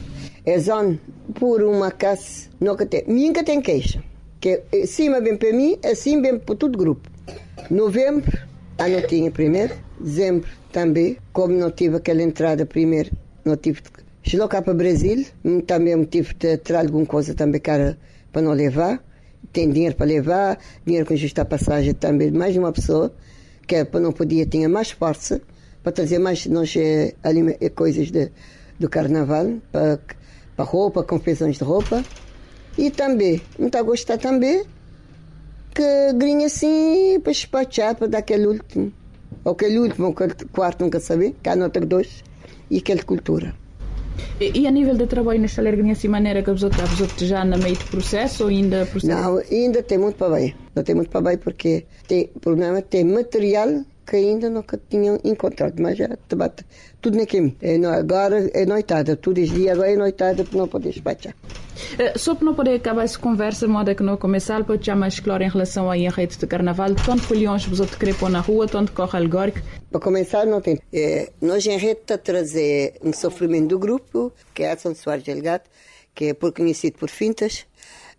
[0.44, 0.98] É zona
[1.34, 4.02] por uma casa, nunca tem, nunca tem queixa.
[4.40, 7.08] Que cima bem para mim, assim bem para todo o grupo.
[7.70, 8.38] Novembro,
[8.78, 13.10] a tinha primeiro, dezembro também, como não tive aquela entrada primeiro,
[13.44, 13.90] não tive de
[14.22, 15.26] deslocar para o Brasil,
[15.66, 17.98] também tive de ter alguma coisa também cara
[18.32, 19.02] para não levar,
[19.52, 23.12] tem dinheiro para levar, dinheiro com justa passagem também mais uma pessoa,
[23.66, 25.40] que é para não podia, tinha mais força,
[25.82, 27.14] para trazer mais nós, é,
[27.74, 28.30] coisas de,
[28.78, 29.98] do carnaval, para,
[30.54, 32.04] para roupa, confecções de roupa,
[32.78, 34.64] e também, não está a gostar também,
[35.74, 38.92] que grinha assim para despachar para dar aquele último
[39.44, 42.22] aquele último, aquele quarto, nunca sabe, cá nota dois,
[42.70, 43.54] e aquele cultura.
[44.40, 46.84] E, e, a nível de trabalho nesta alergia, assim, maneira que a pessoa está
[47.24, 49.06] já na meio do processo ou ainda processo?
[49.06, 50.54] Não, ainda tem muito para bem.
[50.74, 55.80] Não tem muito para bem porque tem problema, tem material que ainda nunca tinham encontrado,
[55.80, 56.64] mas já te bate
[57.00, 57.54] tudo na caminho.
[57.62, 61.32] É, agora é noitada, tudo os dias agora é noitada para não poder despachar.
[61.32, 64.92] Uh, só para não poder acabar essa conversa, de modo que não começar, para te
[64.94, 68.28] mais claro em relação aí a rede de carnaval, tanto foliões você te querer pôr
[68.28, 69.60] na rua, tanto corre alegórico.
[69.88, 70.80] Para começar, não tem.
[70.92, 75.22] É, nós em rede está a trazer um sofrimento do grupo, que é Adson Soares
[75.22, 75.64] Delgado,
[76.14, 77.64] que é por conhecido por Fintas.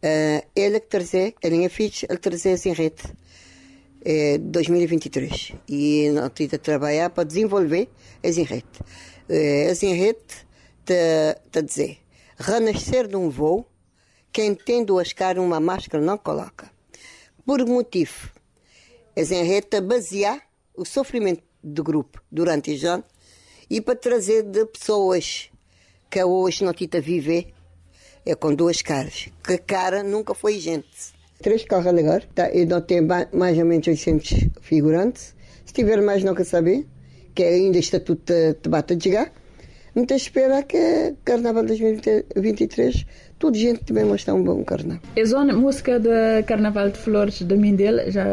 [0.01, 3.03] Uh, ele que trazer, ele é fixe, ele trazer em rede.
[4.03, 7.87] É, 2023 e nós estamos a trabalhar para desenvolver
[8.23, 8.81] as enredes.
[9.29, 10.45] É, as enredes
[10.83, 11.99] te, dizer
[12.35, 13.65] renascer de um voo,
[14.33, 16.71] quem tem duas caras, uma máscara não coloca.
[17.45, 18.31] Por motivo,
[19.15, 20.41] as enredes basear
[20.75, 23.05] o sofrimento do grupo durante os anos
[23.69, 25.51] e para trazer de pessoas
[26.09, 27.53] que hoje não tita viver
[28.25, 32.49] é com duas caras, que a cara nunca foi gente três carros a ligar, tá,
[32.51, 35.35] e não tem mais ou menos 800 figurantes.
[35.65, 36.85] Se tiver mais, não quer saber,
[37.35, 39.31] que ainda está tudo te bate a chegar.
[39.95, 43.05] Então espera que Carnaval 2023
[43.41, 45.01] toda gente também mostrar um bom carnaval.
[45.17, 48.23] A música de Carnaval de Flores de Mindelo já,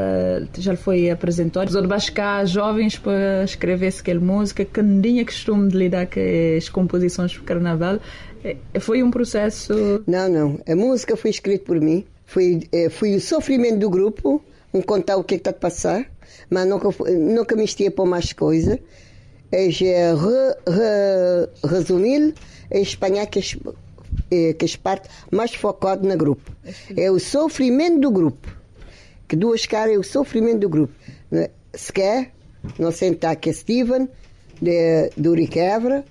[0.57, 1.71] já foi apresentada.
[1.71, 6.21] Os bascar jovens para escrever aquela música que não tinha costume de lidar com
[6.57, 7.99] as composições de Carnaval.
[8.45, 10.05] É, foi um processo...
[10.07, 10.61] Não, não.
[10.69, 12.05] A música foi escrita por mim.
[12.29, 15.55] Foi, eh, foi o sofrimento do grupo, um contar o que é que está a
[15.55, 16.05] passar,
[16.51, 18.79] mas nunca, nunca me estia para mais coisa.
[19.51, 20.15] É re,
[20.69, 22.35] re, resumir
[22.71, 23.41] em espanhol que
[24.31, 26.53] eh, que as partes mais focadas no grupo.
[26.95, 28.55] É o sofrimento do grupo.
[29.27, 30.93] Que duas caras é o sofrimento do grupo.
[31.73, 32.35] Se quer,
[32.79, 34.07] não sentar que é Steven,
[34.61, 36.05] de, do Riquevra,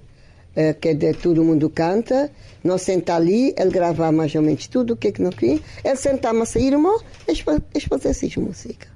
[0.58, 2.32] eh, que é de todo mundo canta,
[2.64, 5.60] nós sentar ali, ele gravar mais ou menos tudo o que é que não queria,
[5.86, 7.42] ele sentar-me a sair, irmão, eles
[7.88, 8.88] fazer essas música.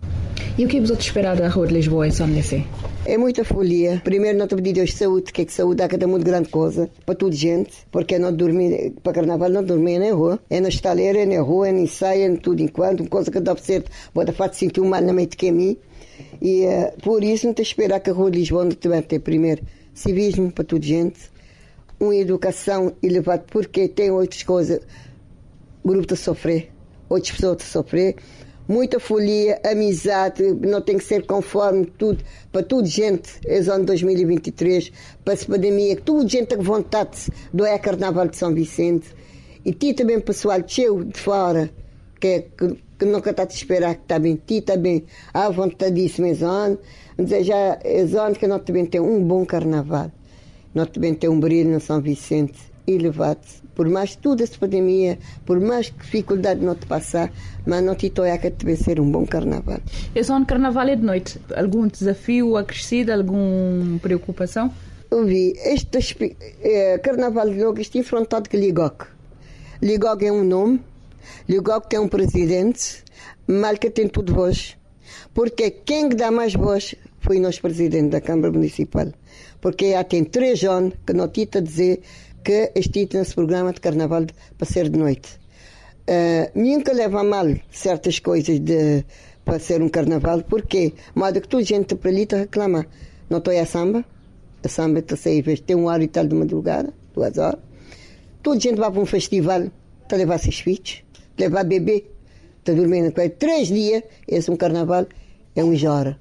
[0.57, 2.63] E o que você espera da Rua de Lisboa em São Liceu?
[3.05, 4.01] É muita folia.
[4.03, 7.13] Primeiro, não te pedir Deus saúde, que é que saúde é muito grande coisa para
[7.13, 11.25] toda gente, porque não dormir, para carnaval não dormir na rua, é na estaleira, é
[11.27, 14.31] na rua, é na ensaio, é tudo enquanto, uma coisa que dá para ser, pode
[14.31, 15.77] fazer sentir mal na mente que é mim.
[16.41, 19.03] E uh, por isso, não te esperar que a Rua de Lisboa não te vai
[19.03, 19.61] ter primeiro
[19.93, 21.30] civismo para toda gente,
[22.01, 24.81] uma educação elevada, porque tem outras coisas,
[25.85, 26.71] grupo a sofrer,
[27.07, 28.15] outras pessoas a sofrer,
[28.67, 34.91] muita folia, amizade, não tem que ser conforme tudo, para toda gente, é ano 2023,
[35.23, 39.15] para essa pandemia, toda gente tem vontade do é Carnaval de São Vicente,
[39.63, 41.69] e ti também pessoal teu de fora,
[42.19, 45.49] que, é, que, que nunca está a te esperar que está bem, ti também, à
[45.51, 46.79] vontadíssima, esse ano,
[47.43, 50.11] já é ano que nós também temos um bom Carnaval.
[50.73, 53.39] Nós também temos um brilho no São Vicente elevado.
[53.75, 57.31] Por mais toda essa pandemia, por mais dificuldade não te passar,
[57.65, 59.79] mas não te toia que deve ser um bom carnaval.
[60.13, 61.39] Esse ano carnaval é de noite.
[61.55, 64.71] Algum desafio acrescido, alguma preocupação?
[65.09, 65.53] Eu vi.
[65.57, 69.05] Este é, carnaval de noite está enfrentado com Ligog.
[69.81, 70.79] Ligog é um nome,
[71.49, 73.03] Ligog tem um presidente,
[73.47, 74.77] Malca tem tudo voz.
[75.33, 79.07] Porque quem dá mais voz foi nosso presidente da Câmara Municipal
[79.61, 82.01] porque já tem três anos que não tita dizer
[82.43, 84.25] que estive nesse programa de carnaval
[84.57, 85.39] para ser de noite.
[86.01, 89.05] Uh, nunca leva a mal certas coisas de,
[89.45, 92.85] para ser um carnaval, porque modo que toda gente para ali reclama.
[93.29, 94.03] Não estou a samba,
[94.63, 97.61] a samba está seis vezes, tem um hora e tal de madrugada, duas horas.
[98.43, 99.61] Toda gente vai para um festival,
[100.03, 101.03] está a levar seus filhos,
[101.37, 102.05] levar bebê,
[102.59, 103.29] está dormindo com ele.
[103.29, 105.05] Três dias, esse é um carnaval,
[105.55, 106.19] é um hora.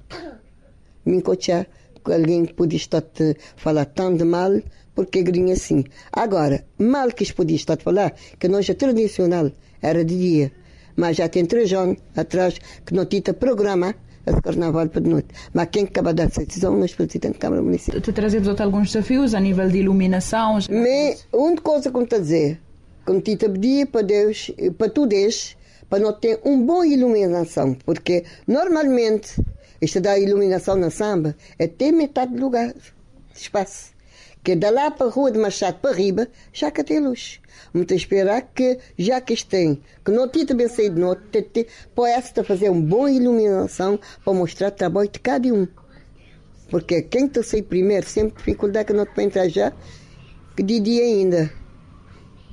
[1.05, 1.67] Me encochar
[2.05, 4.61] alguém podia estar a falar tão de mal
[4.95, 5.83] porque grinha assim.
[6.11, 10.51] Agora, mal que isto podia estar a falar, que nós a tradicional era de dia,
[10.95, 15.29] mas já tem três anos atrás que não tinha programa esse carnaval para de noite.
[15.53, 18.01] Mas quem acaba de dar essa decisão é o presidente da Câmara Municipal.
[18.01, 20.59] Te trazemos alguns desafios a nível de iluminação?
[20.69, 22.61] Mas, uma coisa que me está a dizer,
[23.05, 25.57] como te pedir para Deus, para tu Deus,
[25.89, 29.35] para não ter uma boa iluminação, porque normalmente
[29.81, 32.73] isto da iluminação na samba é ter metade do lugar,
[33.33, 33.91] espaço.
[34.43, 37.39] Que da lá para a rua de Machado para riba, já que tem luz.
[37.73, 42.69] Muito esperar que, já que tem, que não tinha também saído de noite, pode fazer
[42.69, 45.67] uma boa iluminação para mostrar o trabalho de cada um.
[46.69, 49.71] Porque quem te sai primeiro, sempre dificuldade que não te entrar já,
[50.55, 51.60] que de dia ainda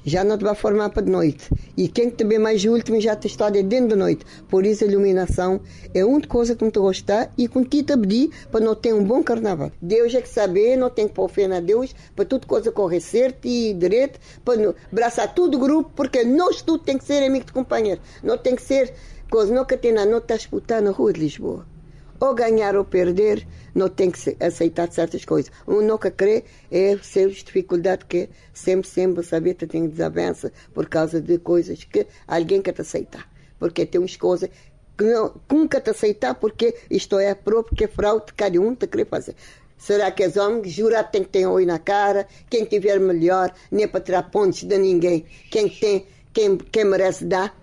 [0.04, 1.48] já não te vai formar para de noite.
[1.76, 4.24] E quem também mais último já te está de dentro da noite.
[4.48, 5.60] Por isso a iluminação
[5.94, 8.92] é uma coisa que me te gostar e com ti te pedir para não ter
[8.92, 9.70] um bom carnaval.
[9.80, 13.00] Deus é que saber, não tem que pôr fé na Deus, para tudo coisa correr
[13.00, 17.46] certo e direito, para abraçar todo o grupo, porque nós tudo tem que ser amigo
[17.46, 18.00] de companheiro.
[18.22, 18.92] Não tem que ser
[19.30, 21.77] coisa, não que tem na não está a disputar na rua de Lisboa.
[22.20, 25.50] Ou ganhar ou perder, não tem que aceitar certas coisas.
[25.66, 31.20] Um nunca crê é ser dificuldade que sempre, sempre saber que tem desavença por causa
[31.20, 33.28] de coisas que alguém quer te aceitar.
[33.58, 34.50] Porque tem umas coisas
[34.96, 38.86] que não, nunca te aceitar porque isto é próprio, que é fraude, cada um te
[38.86, 39.34] quer fazer.
[39.78, 40.68] Será que és homem?
[40.68, 42.26] Jura tem que ter olho na cara.
[42.50, 45.24] Quem tiver melhor, nem para tirar pontos de ninguém.
[45.50, 47.56] Quem tem, quem, quem merece dar,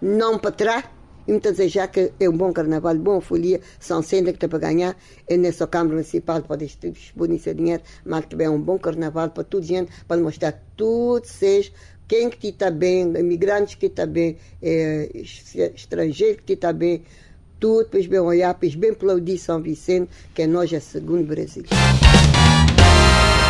[0.00, 0.84] não para trás.
[1.26, 4.48] E muitas vezes já que é um bom carnaval, boa folia, são senda que está
[4.48, 8.78] para ganhar, é nessa Câmara Municipal pode distribuir esse dinheiro, mas também é um bom
[8.78, 11.70] carnaval para toda gente, para mostrar tudo, seja
[12.08, 15.10] quem que está bem, imigrantes que está bem, é,
[15.74, 17.02] estrangeiro que está bem,
[17.58, 21.64] tudo, pois bem olhar, pois bem aplaudir São Vicente, que é nós é segundo Brasil.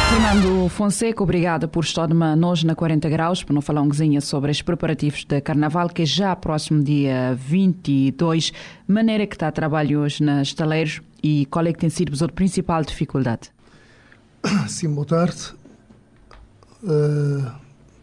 [0.09, 4.53] Fernando Fonseca, obrigada por estar nós na 40 graus, para não falar um cozinha sobre
[4.53, 8.53] os preparativos de Carnaval, que é já próximo dia 22.
[8.87, 12.29] Maneira que está a trabalho hoje nas estaleiros e qual é que tem sido a
[12.29, 13.51] principal dificuldade?
[14.69, 15.53] Sim, boa tarde.
[16.85, 17.51] Uh,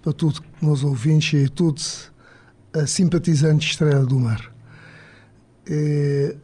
[0.02, 2.12] para todos os ouvintes e todos
[2.86, 4.52] simpatizantes de Estrela do Mar.
[5.70, 6.38] Uh,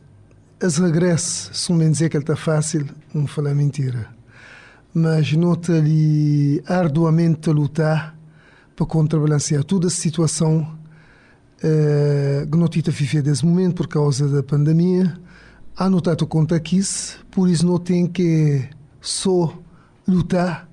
[0.63, 4.18] as regresso, se me dizer que ele está fácil, não falar mentira
[4.93, 8.17] mas nota ali arduamente a lutar
[8.75, 10.77] para contrabalancear toda a situação
[11.63, 15.17] uh, que não está a viver momento por causa da pandemia.
[15.77, 16.81] Há notado conta aqui,
[17.31, 18.67] por isso não tem que
[18.99, 19.57] só
[20.07, 20.69] lutar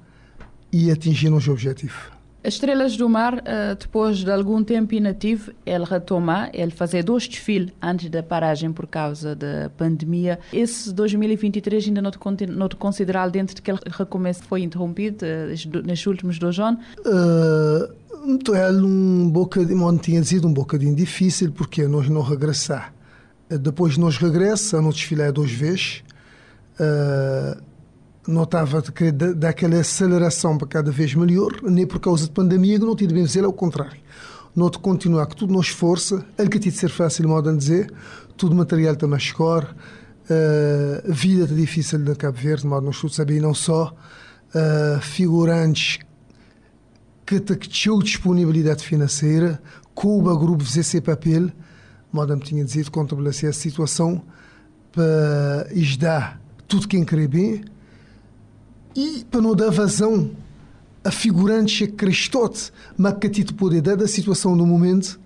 [0.73, 2.16] e atingir os objetivos.
[2.47, 7.27] As Estrelas do Mar, eh, depois de algum tempo inativo, ele retoma, ele fazia dois
[7.27, 10.39] desfiles antes da paragem por causa da pandemia.
[10.53, 16.07] Esse 2023 ainda não te, considerar dentro de que ele recomeço foi interrompido eh, nestes
[16.07, 16.81] últimos dois anos?
[17.01, 17.93] Uh,
[18.25, 22.95] então é um bocadinho, tinha sido um bocadinho difícil porque nós não regressar.
[23.49, 26.05] Depois nós regressa, não desfilar duas vezes.
[28.27, 32.97] Notava que daquela aceleração para cada vez melhor, nem por causa de pandemia, que não
[32.97, 34.01] tinha de dizer, ao contrário.
[34.55, 37.59] Não de continuar que tudo nos força, ele que tinha de ser fácil, modo de
[37.59, 37.93] dizer,
[38.37, 43.43] tudo material está mais uh, vida está difícil na Cabo Verde, modo nós todos sabemos,
[43.43, 43.95] não só
[44.55, 45.99] uh, figurantes
[47.27, 49.61] que tinham disponibilidade financeira,
[49.95, 51.51] Cuba, grupo VC papel,
[52.13, 54.23] modo me tinha dizer, contabilizar a situação
[54.93, 57.65] para ajudar tudo quem quer bem,
[58.97, 60.31] e para não dar vazão
[61.05, 65.21] a figurantes que Cristote, mas que te poder dar da situação do momento,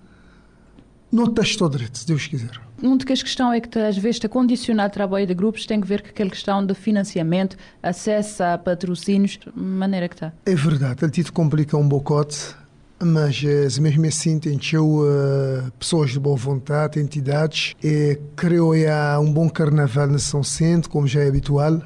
[1.11, 2.61] não estás todo direito, se Deus quiser.
[2.83, 6.03] Uma das questões é que às vezes está condicionado trabalho de grupos tem que ver
[6.03, 10.33] com aquela questão de financiamento, acesso a patrocínios, maneira que está.
[10.45, 12.55] É verdade, ele te complica um bocote,
[13.03, 19.33] mas eh, mesmo assim tem uh, pessoas de boa vontade, entidades, e criou há um
[19.33, 21.83] bom carnaval na São Centro, como já é habitual.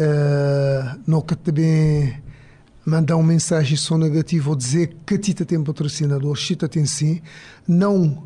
[0.00, 2.22] Uh, não que também
[2.84, 7.22] mandar uma mensagem só negativa ou dizer que Tita tem patrocinador, Tita tem sim,
[7.66, 8.24] não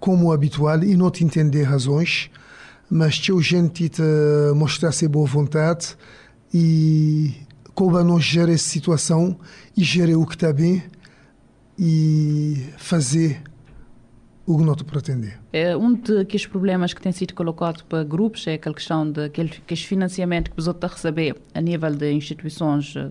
[0.00, 2.30] como habitual e não te entender razões,
[2.90, 4.02] mas teu gente te
[4.54, 5.96] mostrar ser boa vontade
[6.52, 7.34] e
[7.74, 9.38] como a nós gerir essa situação
[9.76, 10.82] e gerir o que está bem
[11.78, 13.42] e fazer
[14.46, 15.38] o que não te pretender.
[15.52, 19.50] É, um dos problemas que tem sido colocado para grupos é aquela questão de aquele,
[19.50, 23.10] aquele financiamento que você está a receber a nível de instituições eh,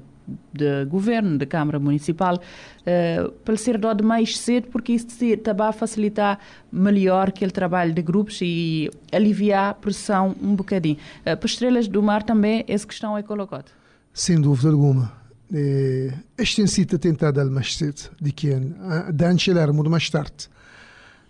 [0.54, 5.08] de governo, de Câmara Municipal, uh, para ser dado mais cedo, porque isso
[5.44, 6.40] também a facilitar
[6.72, 10.98] melhor aquele trabalho de grupos e aliviar a pressão um bocadinho.
[11.22, 13.66] Uh, para Estrelas do Mar também essa questão é colocada?
[14.14, 15.12] Sem dúvida alguma.
[15.54, 20.50] É, este tem sido tentado mais cedo, de que antes era muito mais tarde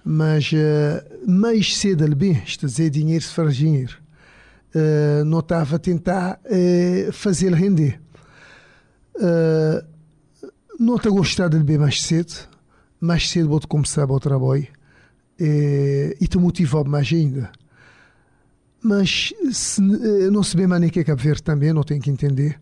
[0.03, 3.97] mas uh, mais cedo ali bem, isto a dizer, dinheiro se faz dinheiro,
[4.75, 7.99] uh, não estava a tentar uh, fazer render.
[9.15, 9.85] Uh,
[10.79, 12.33] não está a gostar de bem mais cedo,
[12.99, 14.67] mais cedo vou começar o trabalho
[15.39, 17.51] e te motivar mais ainda.
[18.81, 22.09] Mas se, não se bem mais nem que é Cabo Verde também, não tem que
[22.09, 22.59] entender.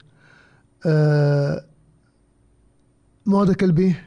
[0.85, 1.61] Uh,
[3.23, 3.97] modo que ele bem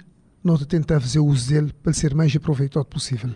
[0.45, 3.31] nós tentar fazer uso dele para ser mais aproveitado possível.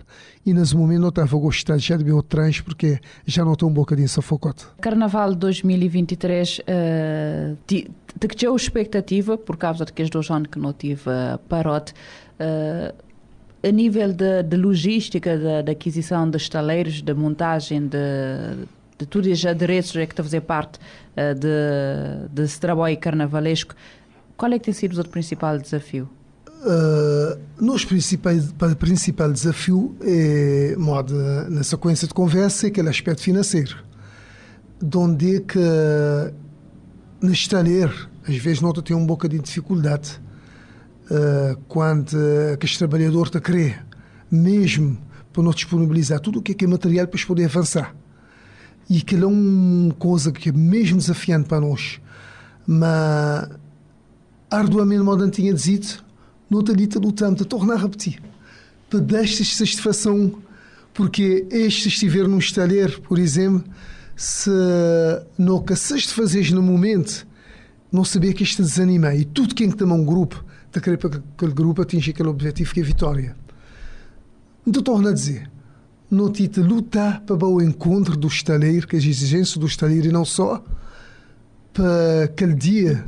[0.44, 3.68] E nesse momento não estava a gostar já de o trans porque já não estou
[3.68, 4.62] um bocadinho sufocado.
[4.80, 7.88] Carnaval 2023 uh, te
[8.46, 11.92] a expectativa por causa de que as dois anos que não tive uh, parote
[12.40, 12.94] uh,
[13.62, 17.98] a nível de, de logística, da aquisição de estaleiros, da montagem de,
[18.98, 20.78] de tudo os adereços é que está a fazer parte
[21.16, 23.74] de, desse trabalho carnavalesco,
[24.36, 26.08] qual é que tem sido o principal desafio?
[26.66, 31.14] Uh, nos principais, principal desafio é, modo,
[31.48, 33.76] na sequência de conversa, é aquele aspecto financeiro.
[34.82, 35.58] de onde é que
[37.20, 40.20] no estaleiro, às vezes nota tem um bocadinho de dificuldade
[41.10, 43.86] uh, quando uh, que os trabalhadores te querer,
[44.30, 44.98] mesmo
[45.32, 47.94] para não disponibilizar tudo o que é, que é material para poder avançar.
[48.88, 52.00] E que é uma coisa que é mesmo desafiante para nós.
[52.66, 53.48] Mas,
[54.50, 56.04] arduamente, modo tinha dito,
[56.76, 58.22] dito lutamos, a tornar a repetir.
[58.88, 60.40] Para dar satisfação,
[60.94, 63.64] porque este estiver num estaleiro, por exemplo,
[64.14, 64.50] se
[65.36, 67.26] não cassaste de fazeres no momento,
[67.92, 69.14] não sabia que isto desanima.
[69.14, 72.72] E tudo quem tem um grupo, está querer para que aquele grupo atinja aquele objetivo
[72.72, 73.36] que é a vitória.
[74.66, 75.50] Então, torna a dizer,
[76.10, 80.12] não te lutar para o encontro do estaleiro, que é as exigências do estaleiro, e
[80.12, 80.64] não só
[81.72, 83.06] para aquele dia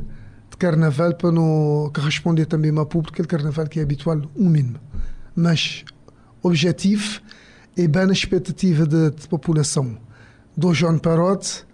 [0.59, 4.79] carnaval, para não corresponder também ao público, aquele carnaval que é habitual, um mínimo.
[5.35, 5.83] Mas,
[6.43, 7.21] objetivo
[7.77, 9.97] é bem na expectativa da população
[10.55, 11.65] do João Parote,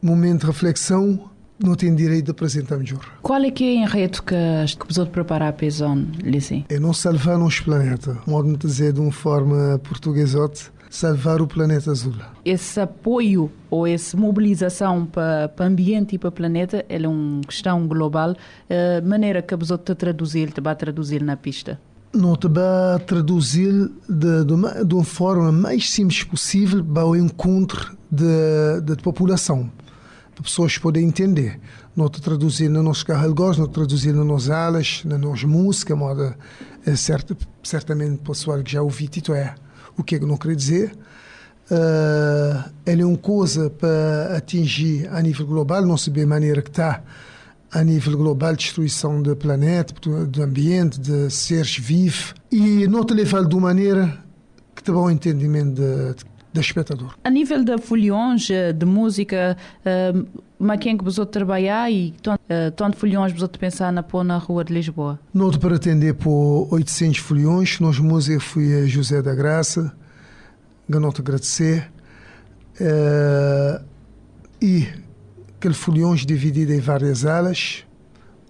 [0.00, 1.30] momento de reflexão,
[1.62, 3.00] não tem direito de apresentar melhor.
[3.22, 4.34] Qual é que é o enredo que,
[4.66, 6.08] que precisou de preparar para a zona?
[6.68, 11.90] É não salvar nosso planeta, modo de dizer de uma forma portuguesote, salvar o planeta
[11.90, 12.12] azul.
[12.44, 17.40] Esse apoio ou essa mobilização para, para o ambiente e para o planeta é uma
[17.40, 18.36] questão global.
[18.68, 21.80] A maneira que a pessoa te traduzir, te vai traduzir na pista?
[22.14, 27.16] não te vai traduzir de, de, uma, de uma forma mais simples possível para o
[27.16, 29.72] encontro da população,
[30.34, 31.58] para pessoas poderem entender.
[31.96, 36.36] Não te traduzir no nosso carregos, não traduzir nas nossas alas, na nossa música, moda,
[36.84, 39.54] é certo, certamente o pessoal que já ouvi Tito é
[40.02, 40.92] o que é que não quer dizer.
[41.70, 47.02] Uh, é uma coisa para atingir a nível global, não saber a maneira que está
[47.72, 49.94] a nível global, destruição do planeta,
[50.26, 54.18] do ambiente, de seres vivos, e não te levar de uma maneira
[54.76, 56.24] que te dá um entendimento de, de
[56.60, 57.14] espectador.
[57.24, 60.26] A nível de folhões, eh, de música, uh,
[60.58, 64.38] mas quem que você trabalhar e tanto, uh, tanto folhões você pensar na pôr na
[64.38, 65.18] rua de Lisboa?
[65.32, 69.92] Não para atender por 800 folhões, nós música fui a José da Graça,
[70.88, 71.90] ganhou-te agradecer,
[74.60, 74.88] e
[75.56, 77.84] aquele folhões dividido em várias alas,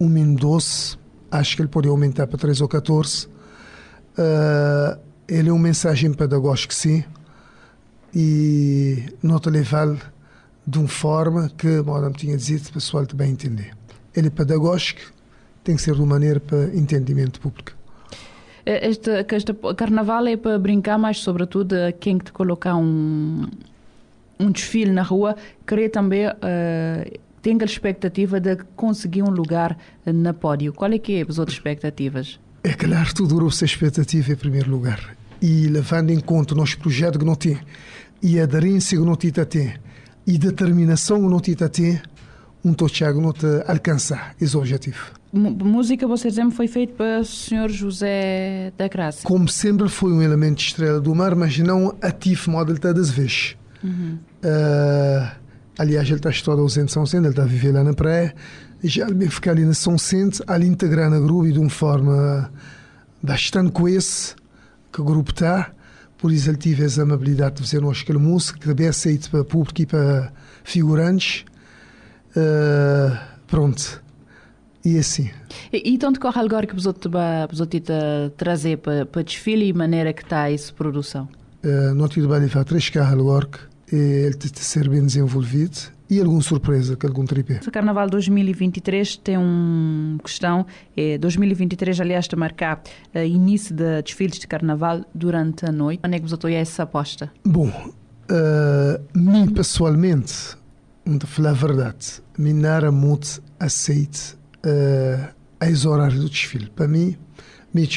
[0.00, 0.96] um mínimo doce,
[1.30, 3.26] acho que ele pode aumentar para 3 ou 14.
[3.26, 3.30] Uh,
[4.18, 4.98] ah,
[5.28, 7.04] ele é uma mensagem pedagógica, sim,
[8.14, 10.12] e nota levar
[10.66, 13.72] de uma forma que, como eu tinha dito, o pessoal também entender.
[14.14, 15.12] Ele é pedagógico,
[15.64, 17.72] tem que ser de uma maneira para entendimento público.
[18.64, 23.48] Este, este carnaval é para brincar mais, sobretudo, quem te colocar um,
[24.38, 25.34] um desfile na rua,
[25.66, 30.72] querer também uh, tem a expectativa de conseguir um lugar na pódio.
[30.72, 32.38] Qual é que é as outras expectativas?
[32.62, 35.16] É claro, tudo a expectativa em primeiro lugar.
[35.40, 37.58] E levando em conta o nosso projeto que não tem,
[38.22, 39.74] e a aderência que não tem,
[40.26, 42.00] e determinação que não tem,
[42.64, 45.12] um tochago não te alcançar esse objetivo.
[45.32, 47.68] música, você sempre foi feito para o Sr.
[47.68, 49.26] José da Graça?
[49.26, 53.56] Como sempre, foi um elemento de estrela do mar, mas não ativo modo das vezes.
[53.82, 54.18] Uhum.
[54.44, 55.30] Uh,
[55.76, 58.34] aliás, ele está estudando ausente de São Centro, ele está a viver lá na praia.
[58.84, 62.52] Já ele ficar ali na São Centro, ali integrar na grupo e de uma forma
[63.22, 64.34] bastante coesa
[64.92, 65.72] que o grupo está.
[66.22, 69.28] Por isso ele tive essa amabilidade de fazer nós aquela música que também é aceito
[69.28, 71.44] para público e para figurantes.
[72.36, 73.18] Uh,
[73.48, 74.00] pronto.
[74.84, 75.32] E assim.
[75.72, 76.76] E, e tanto corre agora que
[77.66, 77.88] te
[78.36, 81.28] trazer para, para desfile e maneira que está essa produção?
[81.64, 83.58] Uh, não tive de três carros agora
[83.92, 85.76] ele de ser bem desenvolvido
[86.12, 87.60] e alguma surpresa algum tripé.
[87.66, 92.82] O Carnaval 2023 tem uma questão, é 2023 aliás está marcar
[93.14, 96.02] uh, início de desfiles de Carnaval durante a noite.
[96.04, 97.32] Onde é que você essa aposta?
[97.42, 100.54] Bom, uh, mim pessoalmente,
[101.06, 106.68] de falar a verdade, mim não muito aceito uh, as horários do desfile.
[106.76, 107.16] Para mim,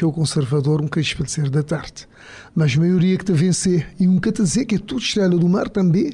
[0.06, 2.08] o conservador um queria ser da tarde.
[2.56, 5.38] Mas a maioria que te vencer, e um que te dizer que é tudo estrela
[5.38, 6.14] do mar também,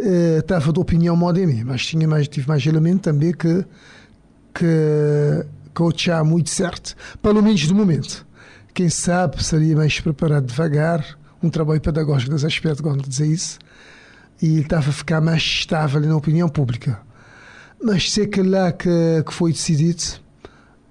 [0.00, 3.64] estava uh, de opinião moda em mim, mas tinha mais, tive mais elemento também que,
[4.54, 8.26] que, que tinha muito certo, pelo menos de momento.
[8.72, 13.58] Quem sabe seria mais preparado devagar, um trabalho pedagógico nesse aspecto, quando dizer isso,
[14.40, 17.00] e estava a ficar mais estável na opinião pública.
[17.82, 20.02] Mas sei que lá que, que foi decidido,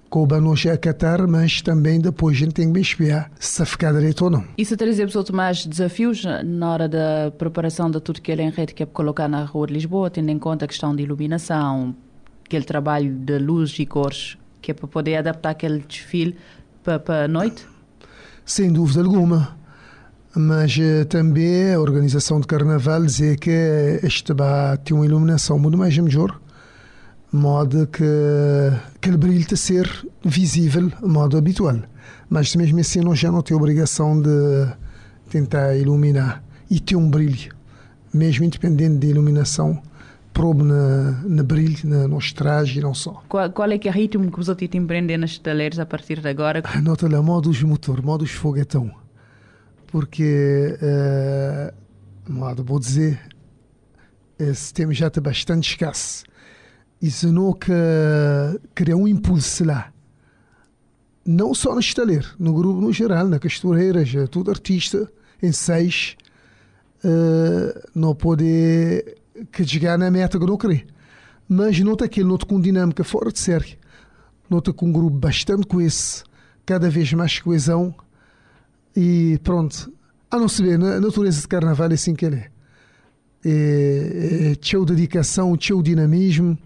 [0.08, 4.30] coube-nos a Qatar, mas também depois a gente tem que espiar se ficar direito ou
[4.30, 4.44] não.
[4.56, 8.74] E se trazer pessoas mais desafios na hora da preparação de tudo que ele enredo
[8.74, 11.94] que é colocar na Rua de Lisboa, tendo em conta a questão de iluminação,
[12.44, 16.36] aquele trabalho de luz e cores, que é para poder adaptar aquele desfile
[16.82, 17.66] para, para a noite?
[18.44, 19.56] Sem dúvida alguma.
[20.34, 25.76] mas uh, também a organização de carnaval dizer que este vai ter uma iluminação muito
[25.76, 26.40] mais melhor,
[27.32, 28.04] modo que
[28.96, 29.88] aquele brilho te ser
[30.24, 31.78] visível, modo habitual.
[32.28, 34.28] Mas mesmo assim, nós já não temos obrigação de
[35.30, 37.54] tentar iluminar e ter um brilho,
[38.12, 39.82] mesmo independente da iluminação
[40.32, 43.24] probe na, na brilho, na nosso traje e não só.
[43.28, 46.20] Qual, qual é que é o ritmo que você tem empreender nas taleiros a partir
[46.20, 46.62] de agora?
[46.80, 48.88] Nota lá, modos motor, modos foguetão.
[49.88, 53.20] Porque, uh, modo, vou dizer,
[54.38, 56.24] esse tema já está bastante escasso.
[57.00, 57.72] E não que
[58.74, 59.92] criar um impulso lá,
[61.24, 65.06] não só no estaleiro, no grupo no geral, na costureira, já tudo artista,
[65.42, 66.16] em seis,
[67.04, 69.04] uh, não pode
[69.52, 70.86] que chegar na meta que não queria.
[71.46, 73.78] Mas nota aquele, nota com dinâmica fora de série.
[74.50, 76.24] Nota com um grupo bastante coeso,
[76.64, 77.94] cada vez mais coesão.
[78.96, 79.92] E pronto.
[80.30, 82.50] A não se ver, a natureza de carnaval é assim que ele é.
[83.44, 86.58] É, é teu dedicação, teu dinamismo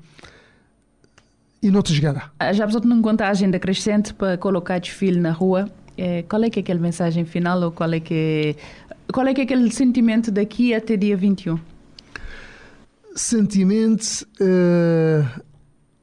[1.62, 2.30] e não te chegará.
[2.52, 5.68] Já pessoa não conta a agenda crescente para colocar desfile na rua.
[5.96, 9.34] É, qual é que é aquela mensagem final ou qual é que é, qual é
[9.34, 11.58] que é aquele sentimento daqui até dia 21?
[13.14, 15.42] sentimento uh,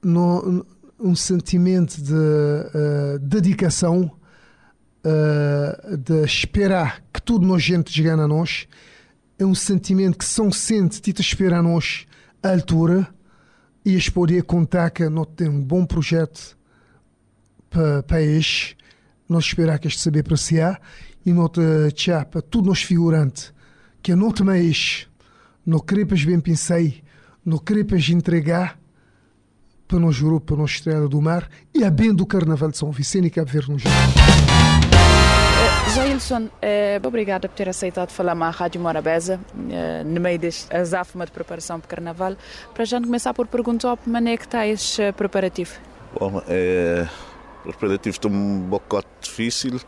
[0.03, 0.65] no,
[0.99, 4.11] um sentimento de uh, dedicação
[5.03, 8.67] uh, de esperar que tudo nos gente chegue a nós
[9.37, 12.05] é um sentimento que são sente te espera a nós
[12.43, 13.07] à altura
[13.89, 16.55] e es poder contar que nós temos um bom projeto
[17.71, 18.77] para, para este
[19.27, 20.79] nós esperar que este saber apreciar
[21.25, 21.49] e nós
[22.29, 23.51] para tudo nos figurante
[24.03, 25.07] que não mais
[25.65, 27.03] no crepas bem pensei,
[27.43, 28.79] no crepas entregar
[29.87, 32.91] para nós grupo, para nós Estrela do Mar e a bem do Carnaval de São
[32.91, 34.38] Vicente e Cabo Verde no geral.
[35.89, 39.39] Eh, Jailson, eh, obrigada por ter aceitado falar com a Rádio Morabeza
[39.71, 42.35] eh, no meio deste azáfama de preparação para o Carnaval.
[42.75, 45.71] Para já começar por perguntar como é que está este preparativo?
[46.19, 47.07] Bom, é,
[47.65, 49.79] o preparativo está um bocado difícil,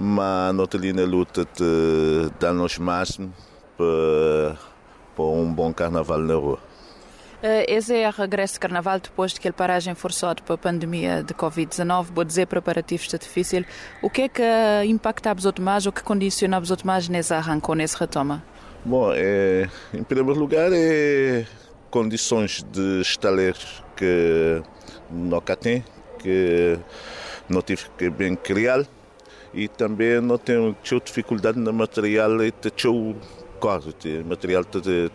[0.00, 3.32] mas nós ali na luta de dar-nos máximo
[3.76, 4.56] para
[5.14, 6.58] para um bom carnaval na rua.
[7.44, 10.56] Uh, esse é o regresso de carnaval depois de que ele paragem forçado para a
[10.56, 12.04] pandemia de Covid-19.
[12.04, 13.66] Vou dizer preparativos está difícil.
[14.00, 14.42] O que é que
[14.86, 18.42] impacta a mais ou que condiciona a mais nesse arranque ou nesse retoma?
[18.82, 21.44] Bom, é, em primeiro lugar, é
[21.90, 24.62] condições de estaleiros que
[25.10, 25.84] nunca tem,
[26.20, 26.78] que
[27.46, 28.86] não tive que bem criar
[29.52, 30.74] e também não tenho
[31.04, 33.16] dificuldade no material e tenho o
[34.24, 34.64] material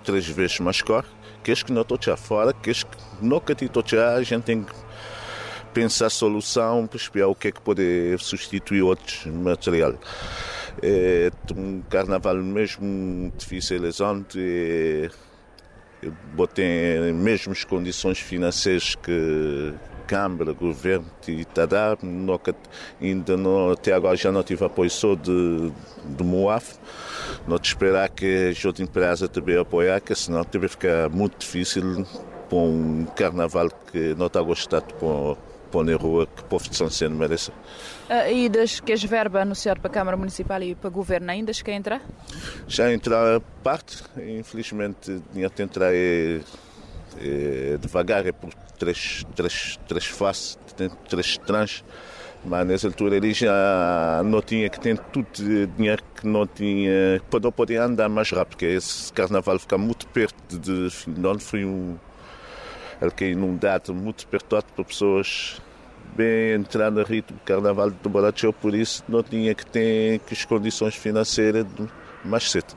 [0.03, 1.03] três vezes mais cor,
[1.49, 4.73] que este que não estou fora, que este que nunca estou a gente tem que
[5.73, 6.97] pensar solução para
[7.27, 9.95] o que é que pode substituir outros material.
[10.81, 13.83] É um carnaval mesmo difícil,
[14.37, 15.09] é,
[16.03, 19.73] eu botei mesmas condições financeiras que
[20.09, 21.99] Câmara, Governo e Tadar,
[22.99, 25.71] ainda não, até agora já não tive apoio só de,
[26.03, 26.79] de Moaf.
[27.47, 32.07] Não te esperar que as outras empresas também apoiar, que senão também ficar muito difícil
[32.49, 35.37] para um carnaval que não está gostado para
[35.69, 37.51] pôr na rua que o povo de São Seno merece.
[38.33, 41.51] E das que as verbas anunciadas para a Câmara Municipal e para o Governo ainda
[41.53, 42.01] quer entrar?
[42.67, 46.41] Já entrar parte, infelizmente tinha que entrar é,
[47.19, 50.57] é, devagar, é por três, três, três faces,
[51.07, 51.83] três trans.
[52.43, 55.27] Mas nessa altura ele já não tinha que ter tudo
[55.75, 60.07] dinheiro que não tinha para não poder andar mais rápido, porque esse carnaval fica muito
[60.07, 61.97] perto de Filhão, foi um
[63.01, 65.61] ele que é inundado muito perto para pessoas
[66.15, 70.33] bem entrar no ritmo do carnaval do Baracho, por isso não tinha que ter que
[70.33, 71.65] as condições financeiras
[72.25, 72.75] mais cedo.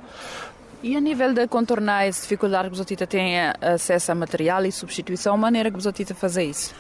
[0.83, 5.37] E a nível de contornar essa dificuldade que Zotita tem acesso a material e substituição,
[5.37, 6.75] maneira que Zotita faz isso?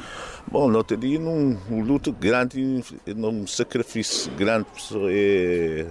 [0.50, 4.66] Bom, não teria num um luto grande, num sacrifício grande
[5.09, 5.86] é,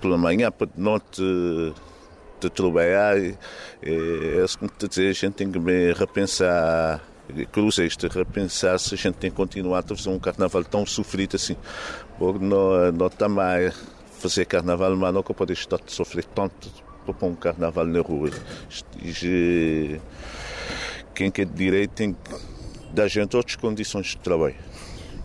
[0.00, 1.74] pela manhã para não te,
[2.54, 3.16] trabalhar.
[3.18, 3.34] É,
[3.82, 5.58] é como te dizer, a gente tem que
[5.98, 7.00] repensar
[7.50, 11.34] cruza isto, repensar se a gente tem que continuar a fazer um carnaval tão sofrido
[11.34, 11.56] assim.
[12.16, 13.74] Porque não, não está mais
[14.20, 16.70] fazer carnaval, mas não pode estar sofrer tanto
[17.12, 18.30] para um carnaval na rua.
[21.14, 22.18] Quem quer direito tem que
[22.92, 24.56] dar gente outras condições de trabalho.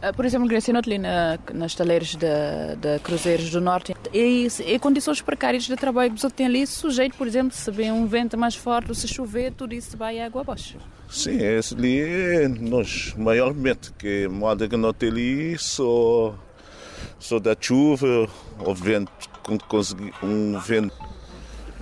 [0.02, 5.22] Ah, por exemplo, Graciano, ali na, nas taleiras de, Cruzeiros do Norte, e, e condições
[5.22, 8.56] precárias de trabalho que você tem ali, sujeito, por exemplo, se vem um vento mais
[8.56, 10.78] forte, se chover, tudo isso vai água abaixo.
[11.10, 16.34] Sim, esse ali é nós, maiormente, que moda que não tem ali, só
[17.20, 18.28] só da chuva,
[18.60, 19.12] o vento,
[20.24, 20.96] um vento,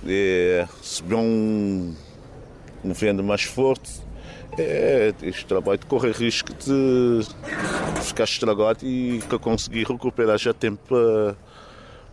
[0.06, 1.94] é, se um,
[2.84, 3.90] um vento mais forte,
[4.58, 7.20] é, este trabalho corre risco de
[8.02, 11.36] ficar estragado e que conseguir recuperar já tempo para,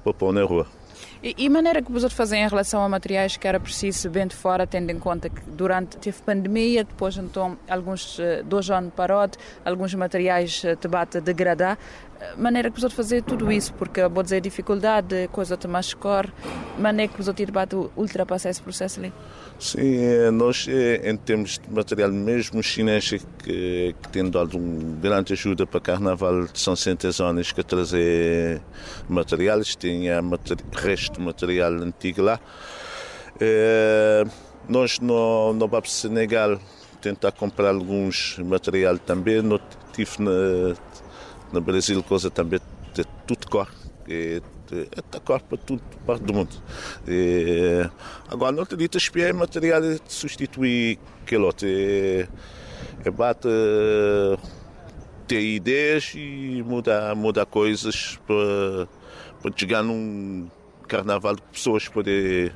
[0.04, 0.68] para pôr na rua.
[1.24, 4.36] E, e maneira que vocês fazem em relação a materiais que era preciso bem de
[4.36, 9.28] fora, tendo em conta que durante teve pandemia, depois então alguns eh, dois anos parou,
[9.66, 11.80] alguns materiais eh, te bate degradar.
[12.26, 16.28] Eh, maneira que vocês fazer tudo isso, porque vou dizer dificuldade, coisa te mais cor,
[16.78, 19.14] maneira que vocês bate ultrapassar esse processo ali.
[19.60, 24.58] Sim, é, nós, é, em termos de material, mesmo os chineses que, que têm dado
[24.58, 28.62] uma grande ajuda para o Carnaval São Centesones, que trazer
[29.08, 30.22] materiais, tinha
[30.74, 32.40] resto de material antigo lá.
[33.40, 34.26] É,
[34.68, 36.60] nós no, no Bab Senegal
[37.02, 39.42] tentar comprar alguns material também.
[39.42, 39.60] No,
[39.94, 40.76] tive na,
[41.56, 42.60] no Brasil coisa também
[42.93, 43.72] de tudo cor.
[44.10, 44.41] É,
[44.97, 46.51] está cor para tudo parte do mundo.
[47.08, 47.89] E,
[48.28, 51.68] agora, não te dito espiar material de substituir aquele outro.
[51.68, 52.28] É,
[53.10, 53.47] bate
[55.28, 58.88] ter ideias e mudar, mudar coisas para,
[59.41, 60.49] para chegar num
[60.88, 62.51] carnaval que pessoas podem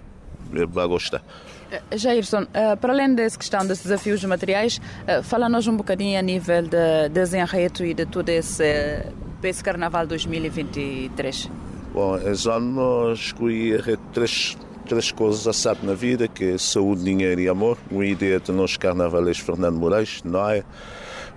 [0.87, 1.23] gostar.
[1.71, 6.21] Eh, Jairson, uh, para além dessa questão dos desafios materiais, uh, fala-nos um bocadinho a
[6.21, 9.05] nível de desenredo e de todo esse,
[9.43, 11.49] esse Carnaval 2023.
[11.93, 13.77] Bom, esse ano escolhi
[14.13, 14.57] três,
[14.87, 17.77] três coisas a saber na vida, que é saúde, dinheiro e amor.
[17.91, 20.63] Uma ideia de nós carnavalês Fernando Moraes, não é?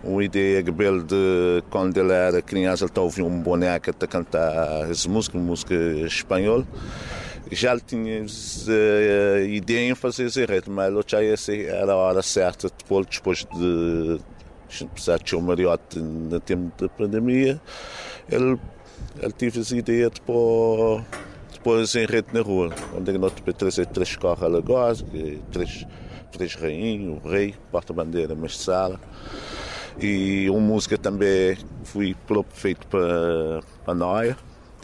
[0.03, 4.91] Uma ideia que de quando ele era criança, ele estava ouvindo um boneco a cantar
[4.91, 6.67] essa música, música espanhola
[7.55, 12.69] já tinha a ideia em fazer esse reto, mas eu já era a hora certa,
[12.77, 14.21] depois, depois de
[14.87, 17.61] precisar de um mariote no tempo da pandemia,
[18.31, 18.59] ele,
[19.21, 21.05] ele teve essa ideia de pôr,
[21.53, 21.87] de pôr em
[22.33, 25.05] na rua, onde nós tivemos trazer três carros alagoas,
[25.51, 25.87] três,
[26.31, 28.99] três rainhos, o rei, porta-bandeira, sala
[30.01, 32.17] e uma música também foi
[32.55, 34.37] feito para, para a Noia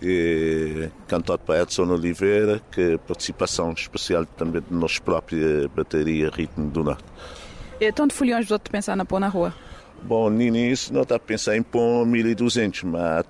[0.02, 6.84] e cantado para Edson Oliveira, que participação especial também de nossa própria bateria Ritmo do
[6.84, 7.04] Norte.
[7.80, 9.54] E tanto folhões você pensar na pôr na rua?
[10.02, 13.24] Bom, no início não está a pensar em pôr 1200, mas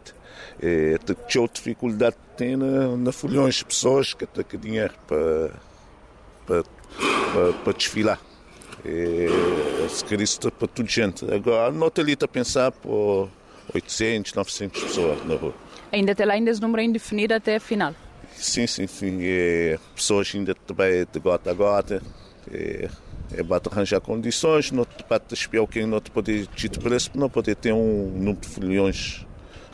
[0.61, 5.51] é, tinha dificuldade tem na, na folhões pessoas que têm dinheiro para,
[6.47, 8.21] para, para, para desfilar.
[8.85, 11.25] É, se quer isso para toda gente.
[11.33, 13.29] Agora não está ali a pensar por
[13.75, 15.55] 800, 900 pessoas na rua.
[15.93, 17.95] Ainda tem lá ainda esse número indefinido até a final?
[18.35, 19.19] Sim, sim, sim.
[19.23, 22.03] É, pessoas ainda também de gota a gota.
[22.51, 22.89] É,
[23.33, 27.29] é bate arranjar condições, não te bate espiar quem não te pode te preço, não
[27.29, 29.27] pode ter um número de folhões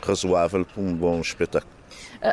[0.05, 1.73] razoável para um bom espetáculo.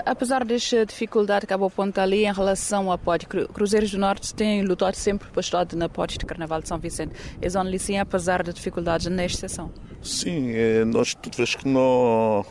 [0.07, 4.63] Apesar desta dificuldade que acabou ponto ali em relação a pódio, Cruzeiros do Norte têm
[4.63, 7.15] lutado sempre para estar na pódio de Carnaval de São Vicente.
[7.41, 9.71] Eles onde sim, apesar das dificuldades nesta sessão?
[10.03, 12.45] Sim, é, nós toda vez que não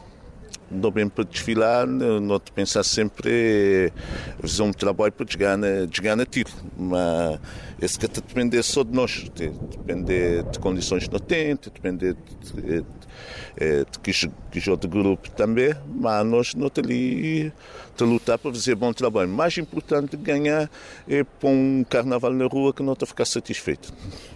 [0.72, 3.92] não bem para desfilar, não te pensar sempre
[4.40, 6.52] fazer um trabalho para chegar na tiro.
[6.78, 7.40] Mas
[7.82, 12.86] esse que depende só de nós, depende de condições que não tem, depende de,
[13.58, 17.52] de, de, de que, que outro grupo também, mas nós não ali
[18.00, 19.30] a lutar para fazer bom trabalho.
[19.30, 20.70] Mais importante ganhar
[21.08, 23.94] é pôr um carnaval na rua que não está a ficar satisfeito.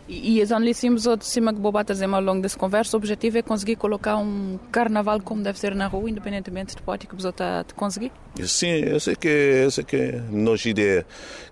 [0.07, 3.37] E, e as analissimos de cima que Boba está ao longo dessa conversa, o objetivo
[3.37, 7.29] é conseguir colocar um carnaval como deve ser na rua, independentemente do pódio que você
[7.29, 8.11] está a conseguir?
[8.43, 11.05] Sim, essa é que é, essa é que é a nossa ideia,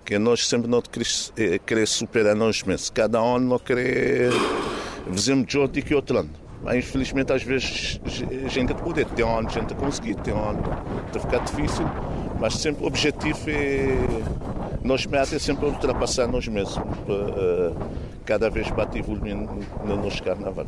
[0.06, 1.34] que nós sempre não queremos
[1.66, 2.90] querer superar nós mesmos.
[2.90, 4.32] Cada ano não querer
[5.12, 6.43] fazer melhor do que outro ano.
[6.72, 7.99] Infelizmente, às vezes,
[8.45, 9.03] a gente pode.
[9.05, 10.64] Tem ano a gente a conseguir, tem ano
[11.14, 11.86] a ficar difícil,
[12.39, 14.62] mas sempre o objetivo é.
[14.84, 16.76] Nós meta é sempre ultrapassar nós mesmos.
[17.06, 17.74] Para,
[18.26, 19.00] cada vez bate
[19.86, 20.66] no nosso carnaval.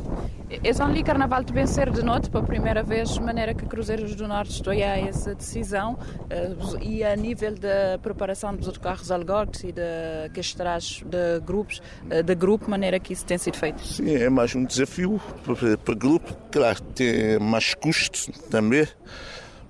[0.62, 4.28] Esse ano carnaval de vencer de noite pela primeira vez, de maneira que Cruzeiros do
[4.28, 5.98] Norte estou a essa decisão
[6.30, 11.82] eh, e a nível da preparação dos outros carros alegóricos e de castrados de grupos,
[12.10, 13.80] eh, de grupo, maneira que isso tem sido feito?
[13.82, 18.86] Sim, é mais um desafio para, para grupo, claro, tem mais custos também,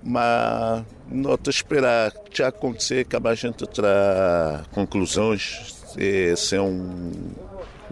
[0.07, 7.11] mas não te esperar já acontecer, acabar a gente tirar conclusões, esse é um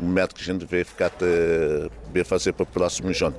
[0.00, 1.10] um método que a gente vai ficar
[2.20, 3.36] a fazer para o próximo ano.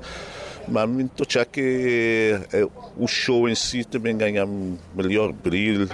[0.68, 2.68] Mas muito que é,
[2.98, 4.46] o show em si também ganha
[4.96, 5.90] melhor brilho,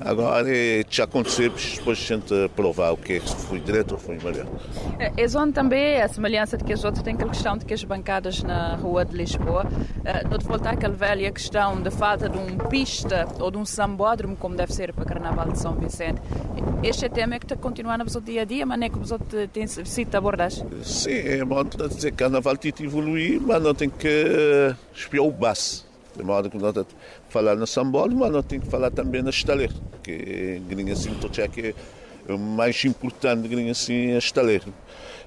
[0.00, 3.98] Agora é, já aconteceu, depois a gente provar o que é, se foi direito ou
[3.98, 4.46] foi melhor.
[4.98, 7.82] É zona também, a semelhança de que as outras, tem aquela questão de que as
[7.84, 12.38] bancadas na rua de Lisboa, uh, não te voltar aquela velha questão da falta de
[12.38, 16.20] um pista ou de um sambódromo, como deve ser para o Carnaval de São Vicente.
[16.82, 19.66] Este é tema que está continuando no dia a dia, mas é que você tem
[19.66, 20.66] sido abordagem?
[20.82, 25.24] Sim, é bom dizer que o Carnaval tem que evoluir, mas não tem que espiar
[25.24, 25.85] o base.
[26.16, 26.74] De modo que nós
[27.28, 31.14] falar no sambódromo, mas não tem que falar também na estaleira, que é assim,
[31.52, 31.74] que
[32.28, 34.64] é o mais importante de assim, é a estaleira.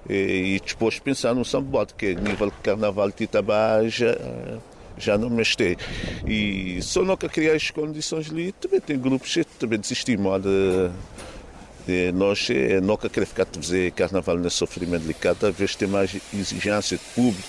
[0.09, 4.15] E, e depois pensar no sambódromo, que é nível de carnaval de Itabá já
[4.99, 5.77] já não me estei.
[6.27, 10.89] E só nunca criar as condições ali, também tem grupos que também desistimos de,
[11.87, 15.75] de nós é, nunca querer ficar a dizer carnaval não é sofrimento delicado, cada vez
[15.75, 17.47] tem mais exigência de público,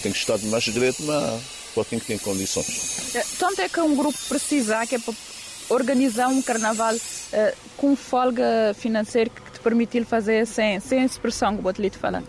[0.00, 3.14] tem que estar mais direito, mas só tem que ter condições.
[3.14, 5.14] É, tanto é que um grupo precisa que é para
[5.68, 11.68] organizar um carnaval uh, com folga financeira que te permite fazer sem, sem expressão, como
[11.68, 12.22] o te falar.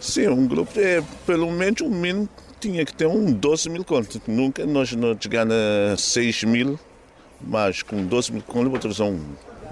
[0.00, 2.28] Sim, um grupo é pelo menos um mínimo
[2.60, 4.20] tinha que ter um 12 mil contos.
[4.26, 6.78] Nunca nós não chegamos a 6 mil,
[7.40, 9.20] mas com 12 mil contos vou trazer um,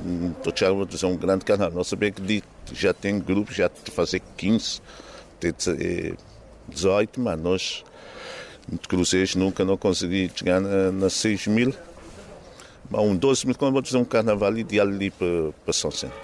[0.05, 0.35] um,
[0.75, 1.71] vou trazer um grande canal.
[1.71, 2.43] Nós sabemos que
[2.73, 4.81] já tem grupos, já de fazer 15,
[5.41, 6.15] de
[6.69, 7.85] 18, mas nós
[8.71, 11.75] de cruzeiros nunca não consegui chegar na, na 6 mil.
[12.91, 16.17] Mas um 12 mil contos vou trazer um carnaval ideal ali para, para São Centro.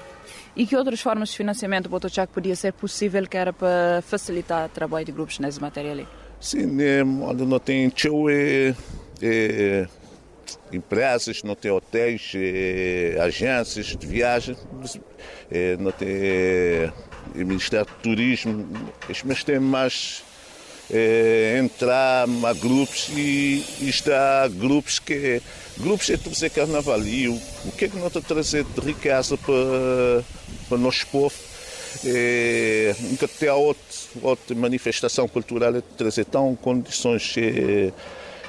[0.57, 4.69] E que outras formas de financiamento que podia ser possível que era para facilitar o
[4.71, 6.09] trabalho de grupos nessa matéria ali?
[6.41, 8.75] Sim, né, não tem tio, é,
[9.23, 9.87] é,
[10.73, 14.57] empresas, não tem hotéis, é, agências de viagem,
[15.51, 16.93] é, não tem é,
[17.35, 18.67] Ministério do Turismo,
[19.25, 20.23] mas tem mais
[20.91, 25.43] é, entrar a grupos e, e está grupos que
[25.79, 27.03] grupos é trazer carnaval.
[27.03, 30.25] E o, o que é que não está trazer de riqueza para
[30.69, 31.35] para nosso povo?
[32.05, 33.83] É, nunca ter outra,
[34.23, 37.93] outra manifestação cultural é trazer tão condições é,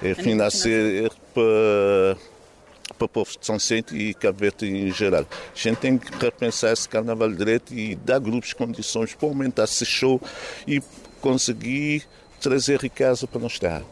[0.04, 2.18] é, financeiras para,
[2.98, 5.22] para o povo de São Vicente e Cabo Verde em geral.
[5.24, 9.86] A gente tem que repensar esse carnaval direito e dar grupos condições para aumentar esse
[9.86, 10.22] show
[10.68, 10.82] e
[11.22, 12.06] conseguir
[12.40, 13.84] trazer riqueza para nós terra.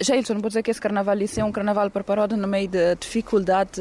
[0.00, 3.80] Jailson, vou dizer que esse carnaval é um carnaval preparado no meio de dificuldade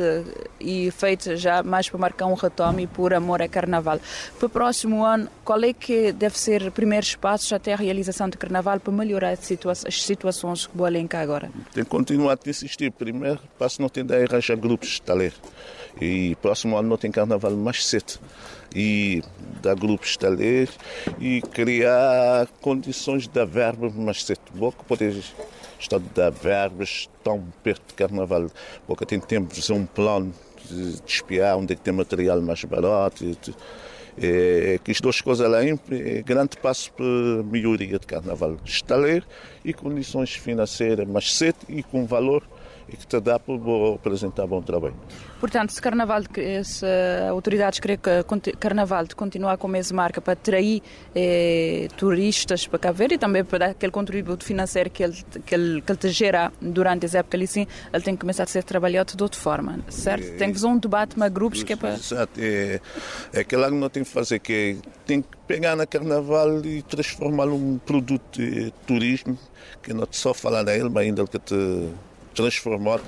[0.60, 4.00] e feito já mais para marcar um retome por amor a carnaval.
[4.38, 8.30] Para o próximo ano, qual é que deve ser o primeiro espaço até a realização
[8.30, 11.52] do carnaval para melhorar as, situa as situações que vou elencar agora?
[11.74, 12.92] Tem que continuar a insistir.
[12.92, 15.34] Primeiro, passo não tem de arranjar grupos de taler.
[16.00, 18.20] E próximo ano não tem carnaval mais cedo.
[18.74, 19.22] E
[19.62, 20.70] dar grupos de taler
[21.20, 24.40] e criar condições da verba mais cedo.
[24.54, 25.14] Vou poder
[25.80, 28.48] está a dar verbas tão perto de carnaval,
[28.88, 30.34] porque tem tempo de fazer um plano
[30.70, 33.26] de, de espiar onde é que tem material mais barato.
[33.26, 33.56] De,
[34.22, 38.58] é, que as duas coisas além é grande passo para a melhoria de carnaval.
[38.66, 39.26] Estaleiro
[39.64, 42.44] e condições financeiras mais cedo e com valor
[42.92, 43.56] e que te dá para
[43.96, 44.96] apresentar bom trabalho.
[45.40, 46.22] Portanto, se Carnaval,
[46.64, 46.86] se
[47.30, 50.82] autoridades querem que Carnaval de continuar com a mesma marca para atrair
[51.16, 55.56] eh, turistas para Cabo Verde e também para dar aquele contributo financeiro que ele, que
[55.56, 58.48] ele, que ele te gera durante essa época ali sim, ele tem que começar a
[58.48, 60.28] ser trabalhado de outra forma, certo?
[60.28, 61.94] É, tem que fazer um debate com grupos que é para...
[61.94, 62.80] Exato, é,
[63.34, 67.58] é que não tem que fazer, que é, tem que pegar na Carnaval e transformá-lo
[67.58, 69.38] num produto de turismo,
[69.82, 71.90] que não só falar nele, mas ainda que te
[72.34, 73.04] transformado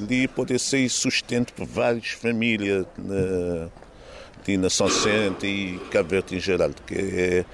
[0.00, 3.68] ali poder ser sustento para várias famílias na,
[4.44, 6.70] de Nação Centro e Cabo Verde em geral.
[6.86, 7.44] Que é,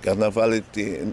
[0.00, 0.62] Carnaval é,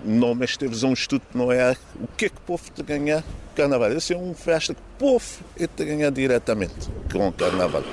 [0.03, 3.23] não, mas temos um estudo não é o que é que o povo te ganhar
[3.55, 3.91] Carnaval.
[3.91, 5.25] Essa é uma festa que o povo
[5.57, 7.83] é te ganhar diretamente com o Carnaval.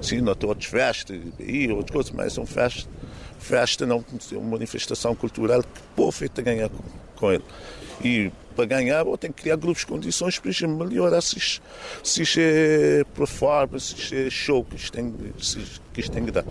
[0.00, 2.88] Sim, não tem outras festas e outras coisas, mas são festas.
[3.38, 6.82] Festa não é uma manifestação cultural que o povo é te ganhar com,
[7.16, 7.44] com ele.
[8.02, 11.60] E para ganhar, ou tem que criar grupos de condições para melhorar se,
[12.02, 15.14] se é performance, se é show que isto tem,
[15.92, 16.44] que isto tem que dar.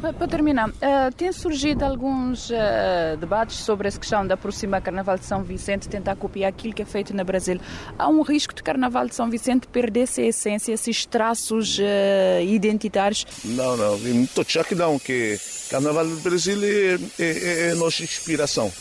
[0.00, 0.72] Para, para terminar, uh,
[1.16, 6.14] tem surgido alguns uh, debates sobre essa questão de aproximar Carnaval de São Vicente, tentar
[6.14, 7.60] copiar aquilo que é feito no Brasil.
[7.98, 13.26] Há um risco de Carnaval de São Vicente perder-se a essência, esses traços uh, identitários?
[13.44, 18.04] Não, não, estou já que não, que Carnaval do Brasil é, é, é a nossa
[18.04, 18.72] inspiração.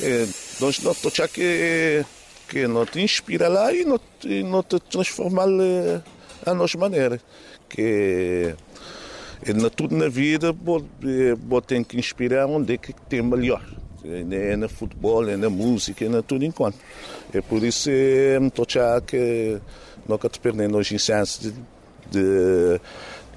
[0.00, 0.26] É,
[0.60, 2.04] nós não estou já que
[2.48, 4.00] que não te inspira lá e não,
[4.46, 5.46] não te transformar
[6.46, 7.20] a nossa maneira.
[7.68, 8.54] Que
[9.46, 13.62] é, na, tudo na vida, você tem que inspirar onde é que tem melhor.
[14.02, 16.78] É no futebol, é na música, é na tudo enquanto.
[17.34, 19.58] É por isso que estou já que
[20.08, 21.52] nunca te perdendo os incêndios de,
[22.10, 22.80] de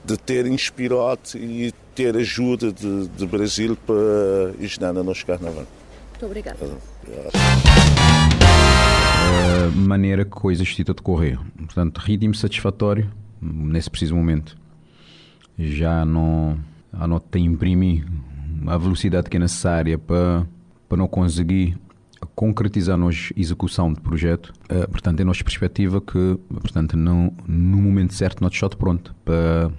[0.04, 5.66] de ter inspirado e ter ajuda de, de Brasil para ajudar no nosso carnaval.
[6.12, 6.58] Muito obrigada.
[9.68, 11.40] A maneira que coisas estão a decorrer.
[11.58, 13.10] Portanto, ritmo satisfatório
[13.42, 14.58] nesse preciso momento.
[15.58, 16.58] Já não,
[16.94, 18.06] não tem imprimir
[18.68, 20.46] a velocidade que é necessária para,
[20.88, 21.78] para não conseguir
[22.36, 24.54] concretizar a execução de projeto.
[24.70, 29.16] Uh, portanto, é a nossa perspectiva que, portanto, no, no momento certo, nós shot pronto
[29.26, 29.72] para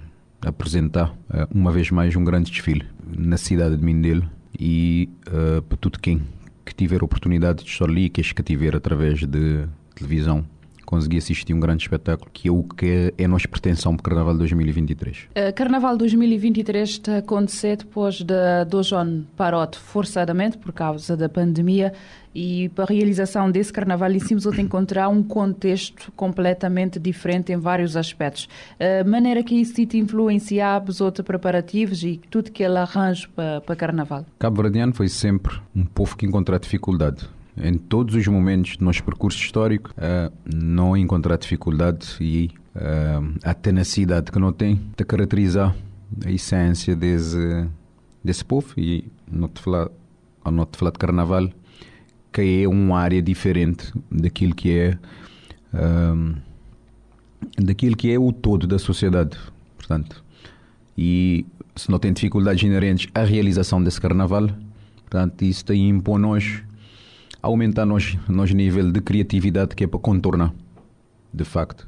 [0.45, 5.77] apresentar uh, uma vez mais um grande desfile na cidade de Mindelo e uh, para
[5.77, 6.21] tudo quem
[6.65, 10.45] que tiver oportunidade de estar ali, que tiver através de televisão,
[10.85, 14.03] conseguir assistir um grande espetáculo, que é o que é a nossa pretensão para o
[14.03, 15.17] Carnaval 2023.
[15.17, 21.29] Uh, Carnaval 2023 está a acontecer depois de dois anos parote forçadamente por causa da
[21.29, 21.93] pandemia
[22.33, 27.95] e para a realização desse carnaval íssemos de encontrar um contexto completamente diferente em vários
[27.95, 28.49] aspectos.
[28.79, 33.61] A maneira que isso te influenciava os outros preparativos e tudo que ele arranja para,
[33.61, 34.25] para carnaval?
[34.39, 37.27] Cabo Verdeano foi sempre um povo que encontrou dificuldade.
[37.55, 43.53] Em todos os momentos do nosso percurso histórico, uh, não encontrar dificuldade e uh, a
[43.53, 45.75] tenacidade que não tem de caracterizar
[46.25, 47.67] a essência desse,
[48.23, 49.89] desse povo e não te falar,
[50.43, 51.49] ao não te falar de carnaval,
[52.31, 54.97] que é uma área diferente daquilo que é
[55.73, 56.35] um,
[57.57, 59.37] daquilo que é o todo da sociedade,
[59.77, 60.23] portanto.
[60.97, 61.45] E
[61.75, 64.47] se não tem dificuldades inerentes à realização desse carnaval,
[65.01, 66.63] portanto, isso tem impõe nós
[67.43, 70.53] aumentar nós nosso nível de criatividade que é para contornar,
[71.31, 71.87] de facto.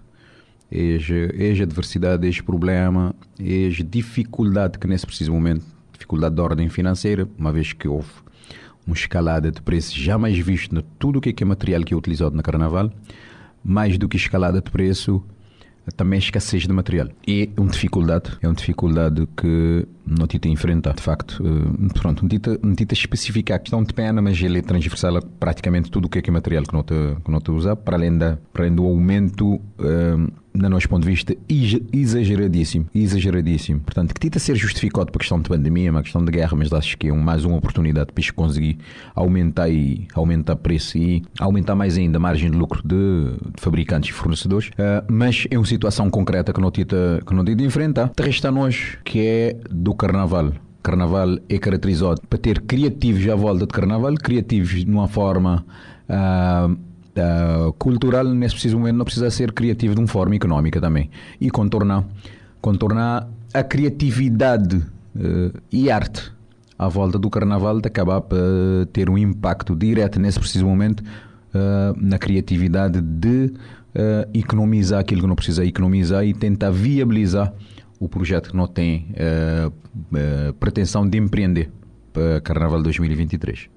[0.69, 7.53] Esta adversidade, este problema, esta dificuldade que nesse preciso momento, dificuldade de ordem financeira, uma
[7.53, 8.11] vez que houve
[8.85, 11.93] uma escalada de preços jamais visto na tudo o que é, que é material que
[11.93, 12.91] é utilizado na Carnaval,
[13.63, 15.23] mais do que escalada de preço,
[15.95, 17.07] também escassez de material.
[17.27, 21.41] É uma dificuldade, é uma dificuldade que não te enfrentar, de facto.
[21.43, 25.21] Uh, pronto, não te, não especificar a questão de pena, mas ele é transversal a
[25.21, 27.97] praticamente tudo o que é, que é material que não te, que não usa, para
[27.97, 31.35] além, da, para além do aumento uh, no nosso ponto de vista,
[31.93, 32.87] exageradíssimo.
[32.93, 33.79] Exageradíssimo.
[33.81, 36.97] Portanto, que tenta ser justificado por questão de pandemia, uma questão de guerra, mas acho
[36.97, 38.77] que é mais uma oportunidade para conseguir
[39.13, 44.09] aumentar e aumentar preço e aumentar mais ainda a margem de lucro de, de fabricantes
[44.09, 44.69] e fornecedores.
[44.69, 48.11] Uh, mas é uma situação concreta que não tenta, que não tenta enfrentar.
[48.19, 50.53] Resta a nós, que é do carnaval.
[50.81, 55.65] Carnaval é caracterizado para ter criativos à volta de carnaval, criativos de uma forma.
[56.07, 61.09] Uh, uh, cultural, nesse preciso momento, não precisa ser criativo de uma forma económica também.
[61.39, 62.05] E contornar,
[62.61, 66.32] contornar a criatividade uh, e arte
[66.78, 68.38] à volta do carnaval de acabar por
[68.91, 73.53] ter um impacto direto nesse preciso momento uh, na criatividade de
[74.34, 77.53] economizar aquilo que não precisa economizar e tentar viabilizar
[77.97, 79.07] o projeto que não tem
[80.59, 81.72] pretensão de empreender
[82.11, 83.70] para Carnaval 2023.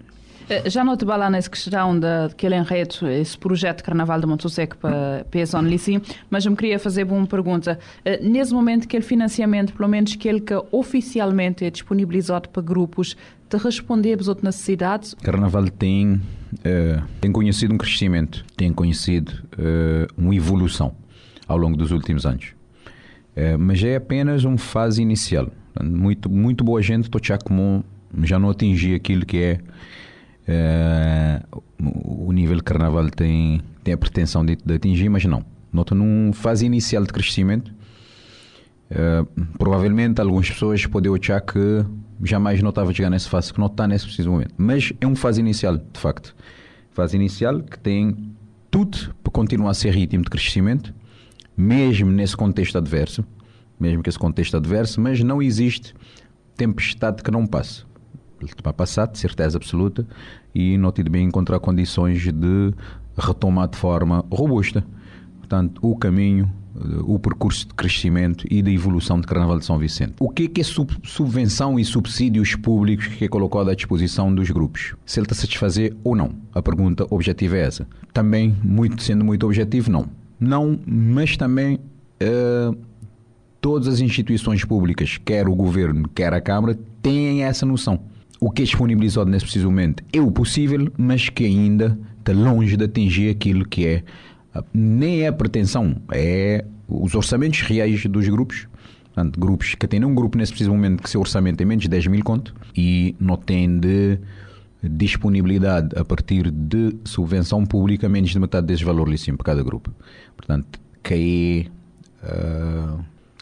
[0.49, 4.76] Eh, já não te lá nessa questão daquele enredo, esse projeto de Carnaval de Montosec
[4.76, 7.78] para Zone Licim, mas eu me queria fazer uma pergunta.
[8.05, 13.14] Eh, nesse momento, aquele financiamento, pelo menos aquele que oficialmente é disponibilizado para grupos,
[13.49, 15.14] te responder às outras necessidades?
[15.22, 20.94] Carnaval tem, uh, tem conhecido um crescimento, tem conhecido uh, uma evolução
[21.46, 22.55] ao longo dos últimos anos.
[23.57, 25.49] Mas é apenas uma fase inicial.
[25.80, 27.38] Muito, muito boa gente, estou já
[28.24, 29.61] já não atingi aquilo que é
[30.49, 35.44] Uh, o nível carnaval tem, tem a pretensão de, de atingir, mas não.
[35.70, 37.70] Nota numa fase inicial de crescimento.
[38.90, 39.26] Uh,
[39.59, 41.84] provavelmente algumas pessoas podem achar que
[42.24, 44.55] jamais não estava a chegar nessa fase, que não está nesse preciso momento.
[44.57, 46.34] Mas é uma fase inicial, de facto.
[46.92, 48.16] Fase inicial que tem
[48.70, 50.94] tudo para continuar a ser ritmo de crescimento,
[51.55, 53.22] mesmo nesse contexto adverso,
[53.78, 55.94] mesmo que esse contexto adverso, mas não existe
[56.57, 57.84] tempestade que não passe
[58.62, 60.07] vai passar, de certeza absoluta,
[60.55, 62.72] e não tive bem encontrar condições de
[63.16, 64.84] retomar de forma robusta.
[65.39, 69.78] Portanto, o caminho, eh, o percurso de crescimento e de evolução de Carnaval de São
[69.78, 70.14] Vicente.
[70.20, 74.51] O que é, que é subvenção e subsídios públicos que é colocado à disposição dos
[74.51, 74.95] grupos?
[75.07, 76.32] Se ele está a satisfazer ou não?
[76.55, 77.86] A pergunta objetiva é essa.
[78.12, 80.07] Também, muito, sendo muito objetivo, não.
[80.39, 81.76] Não, mas também
[82.22, 82.76] uh,
[83.61, 88.01] todas as instituições públicas, quer o governo, quer a Câmara, têm essa noção
[88.41, 92.76] o que é disponibilizado nesse preciso momento é o possível, mas que ainda está longe
[92.76, 94.05] de atingir aquilo que é
[94.72, 98.66] nem é a pretensão, é os orçamentos reais dos grupos.
[99.05, 101.89] Portanto, grupos que têm um grupo nesse preciso momento que seu orçamento é menos de
[101.89, 104.18] 10 mil conto e não tem de
[104.82, 109.93] disponibilidade a partir de subvenção pública menos de metade desse valor lícito para cada grupo.
[110.36, 111.68] Portanto, que
[112.22, 113.01] é uh,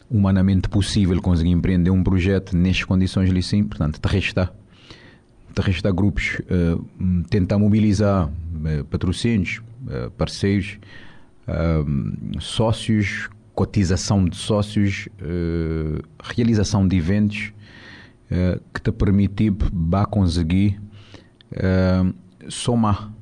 [0.09, 4.51] humanamente possível conseguir empreender um projeto nestas condições sim, portanto, te resta
[5.57, 10.77] te resta grupos uh, tentar mobilizar uh, patrocínios, uh, parceiros,
[12.41, 15.07] sócios, cotização de sócios,
[16.21, 17.53] realização de eventos
[18.73, 20.77] que te permitir ba conseguir
[22.49, 23.13] somar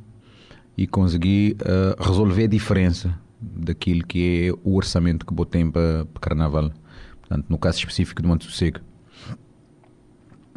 [0.76, 1.56] e conseguir
[2.00, 6.72] resolver a diferença daquilo que é o orçamento que botem para, para carnaval.
[7.20, 8.80] Portanto, no caso específico do Monte Sossego,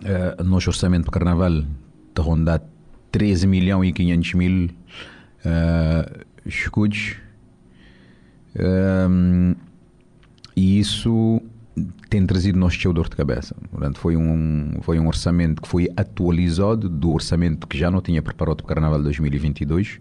[0.02, 1.64] uh, nosso orçamento para carnaval
[2.08, 2.62] está rondar
[3.12, 7.16] 13 milhões e 500 mil uh, escudos.
[8.58, 9.54] Um,
[10.56, 11.40] e isso
[12.10, 13.54] tem trazido nosso teu dor de cabeça.
[13.70, 18.20] Portanto, foi um, foi um orçamento que foi atualizado do orçamento que já não tinha
[18.20, 20.00] preparado para o Carnaval de 2022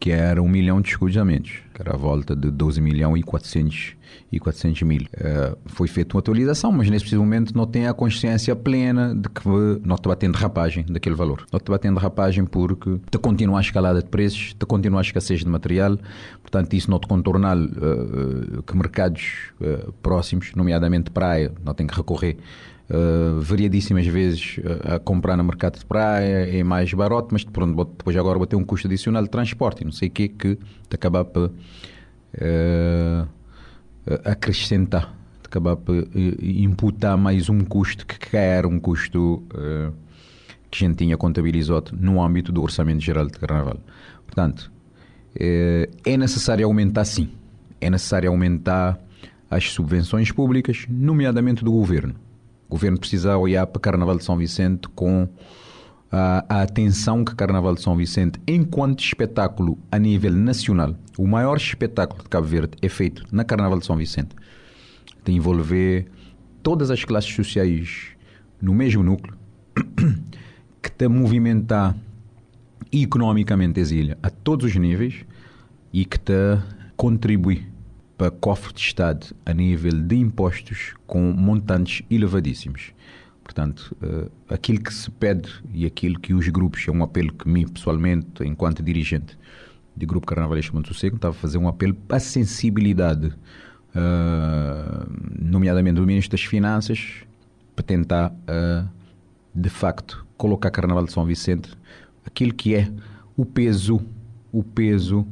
[0.00, 3.96] que era um milhão de escudamentos, que era a volta de 12 milhões e 400,
[4.32, 5.02] e 400 mil.
[5.02, 9.46] Uh, foi feita uma atualização, mas nesse momento não tem a consciência plena de que
[9.84, 11.46] não está batendo derrapagem daquele valor.
[11.52, 15.40] Não está batendo derrapagem porque te continua a escalada de preços, te continua a escassez
[15.40, 15.98] de material,
[16.40, 21.94] portanto isso não te contornar uh, que mercados uh, próximos, nomeadamente praia, não tem que
[21.94, 22.38] recorrer
[22.90, 27.84] uh, variadíssimas vezes uh, a comprar no mercado de praia, é mais barato, mas pronto,
[27.84, 30.94] depois agora vou ter um custo adicional de transporte não sei o que que te
[30.94, 33.28] acaba por uh,
[34.24, 36.08] acrescentar, te acaba por
[36.42, 39.42] imputar mais um custo que era um custo
[40.70, 43.78] que a gente tinha contabilizado no âmbito do Orçamento Geral de Carnaval.
[44.24, 44.72] Portanto,
[45.36, 47.28] é necessário aumentar sim,
[47.80, 48.98] é necessário aumentar
[49.50, 52.14] as subvenções públicas, nomeadamente do governo.
[52.70, 55.28] O governo precisa olhar para Carnaval de São Vicente com
[56.08, 61.56] a, a atenção que Carnaval de São Vicente, enquanto espetáculo a nível nacional, o maior
[61.56, 64.36] espetáculo de Cabo Verde é feito na Carnaval de São Vicente.
[65.24, 66.06] De envolver
[66.62, 68.10] todas as classes sociais
[68.62, 69.36] no mesmo núcleo,
[70.80, 71.96] que te movimentar
[72.92, 75.24] economicamente as ilhas a todos os níveis
[75.92, 76.56] e que te
[76.96, 77.66] contribui
[78.20, 82.92] para cofre de Estado a nível de impostos com montantes elevadíssimos.
[83.42, 87.48] Portanto, uh, aquilo que se pede e aquilo que os grupos, é um apelo que
[87.48, 89.38] mim pessoalmente, enquanto dirigente
[89.96, 95.10] do Grupo Carnavalesco Monte Seco, estava a fazer um apelo para a sensibilidade, uh,
[95.40, 97.22] nomeadamente do Ministro das Finanças,
[97.74, 98.86] para tentar, uh,
[99.54, 101.70] de facto, colocar Carnaval de São Vicente
[102.26, 102.92] aquilo que é
[103.34, 103.98] o peso,
[104.52, 105.26] o peso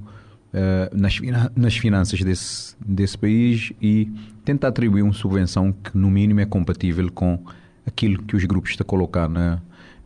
[0.52, 1.18] uh, nas,
[1.56, 4.10] nas finanças desse, desse país e
[4.44, 7.42] tentar atribuir uma subvenção que, no mínimo, é compatível com
[7.86, 9.60] aquilo que os grupos estão a colocar na,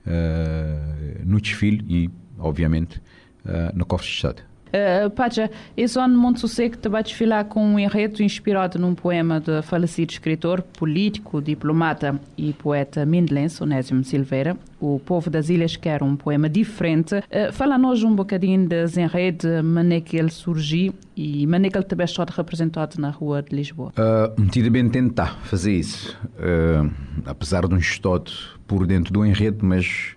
[0.07, 2.99] uh, no desfile e, obviamente,
[3.45, 4.52] uh, no cofre de Estado.
[4.73, 9.61] Uh, Pacha, esse ano Monte Sossego vai desfilar com um enredo inspirado num poema de
[9.63, 14.57] falecido escritor, político, diplomata e poeta mindelense, Onésimo Silveira.
[14.81, 17.17] O Povo das Ilhas quer um poema diferente.
[17.17, 22.05] Uh, Fala-nos um bocadinho desse enredo, maneira que ele surgiu e maneira que ele também
[22.05, 23.93] está representado na rua de Lisboa.
[23.99, 26.91] Uh, metido bem tentar fazer isso, uh,
[27.27, 28.33] apesar de um estudo
[28.67, 30.17] por dentro do enredo, mas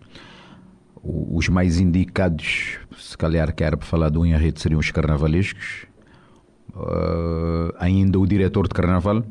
[1.05, 5.85] os mais indicados, se calhar que era para falar do enredo, seriam os carnavalescos,
[6.75, 9.23] uh, ainda o diretor de carnaval,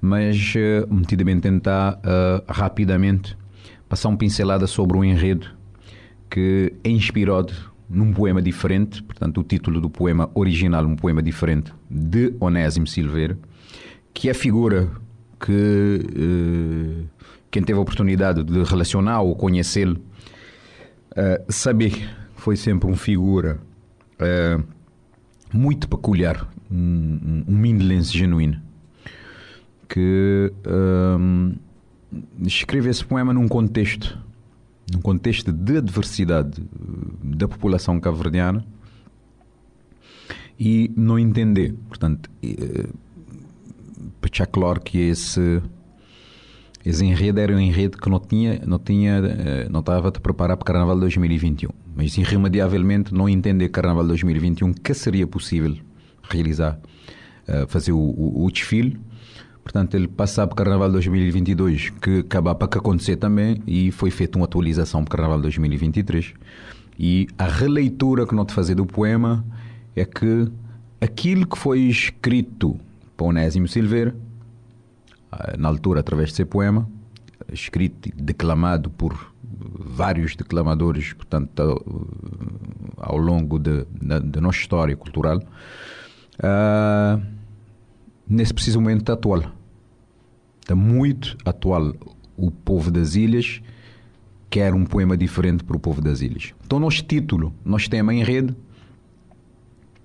[0.00, 3.36] mas uh, metidamente tentar uh, rapidamente
[3.88, 5.48] passar uma pincelada sobre o enredo
[6.30, 7.52] que é inspirado
[7.88, 13.36] num poema diferente, portanto o título do poema original, um poema diferente, de Onésimo Silveira,
[14.14, 14.88] que é a figura
[15.40, 17.08] que uh,
[17.50, 20.00] quem teve a oportunidade de relacionar ou conhecê-lo
[21.10, 22.08] Uh, saber
[22.40, 23.60] foi sempre uma figura
[24.18, 24.64] uh,
[25.52, 28.60] muito peculiar, um, um mindelense genuíno,
[29.86, 31.54] que uh,
[32.40, 34.18] escreve esse poema num contexto,
[34.92, 36.62] num contexto de adversidade
[37.22, 38.64] da população cabo-verdiana
[40.58, 43.00] e não entender, portanto, uh,
[44.50, 45.62] claro que esse
[46.84, 50.56] esse enredo era um enredo que não tinha, não tinha, eh, não estava a preparar
[50.56, 51.68] para o Carnaval 2021.
[52.00, 55.76] Mas irremediavelmente não entender Carnaval 2021 que seria possível
[56.30, 56.80] realizar,
[57.46, 58.98] eh, fazer o, o, o desfile.
[59.62, 64.38] Portanto, ele passar para Carnaval 2022, que acaba para que acontecer também, e foi feita
[64.38, 66.32] uma atualização para Carnaval 2023.
[66.98, 69.44] E a releitura que te fazer do poema
[69.94, 70.50] é que
[71.02, 72.80] aquilo que foi escrito
[73.14, 74.16] para Onésimo Silveira
[75.30, 76.88] ah, na altura através de seu poema,
[77.52, 81.84] escrito e declamado por vários declamadores, portanto,
[82.96, 85.38] ao longo da nossa história cultural,
[86.38, 87.22] uh,
[88.28, 89.44] nesse preciso momento atual.
[90.60, 91.94] está muito atual.
[92.36, 93.60] O povo das ilhas
[94.48, 96.54] quer um poema diferente para o povo das ilhas.
[96.64, 98.56] Então, nosso título, nosso tema em rede,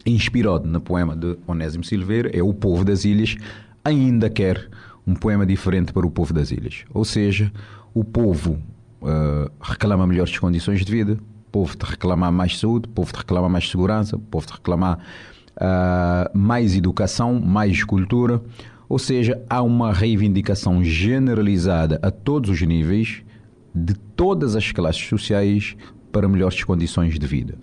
[0.06, 3.38] inspirado no poema de Onésimo Silveira, é O Povo das Ilhas
[3.84, 4.70] ainda quer
[5.08, 6.84] um poema diferente para o povo das ilhas.
[6.94, 7.52] Ou seja,
[7.94, 8.62] o povo
[9.06, 13.18] uh, reclama melhores condições de vida, o povo te reclama mais saúde, o povo te
[13.18, 15.00] reclama mais segurança, o povo te reclama
[15.56, 18.42] uh, mais educação, mais cultura.
[18.90, 23.24] Ou seja, há uma reivindicação generalizada a todos os níveis,
[23.74, 25.76] de todas as classes sociais,
[26.12, 27.56] para melhores condições de vida.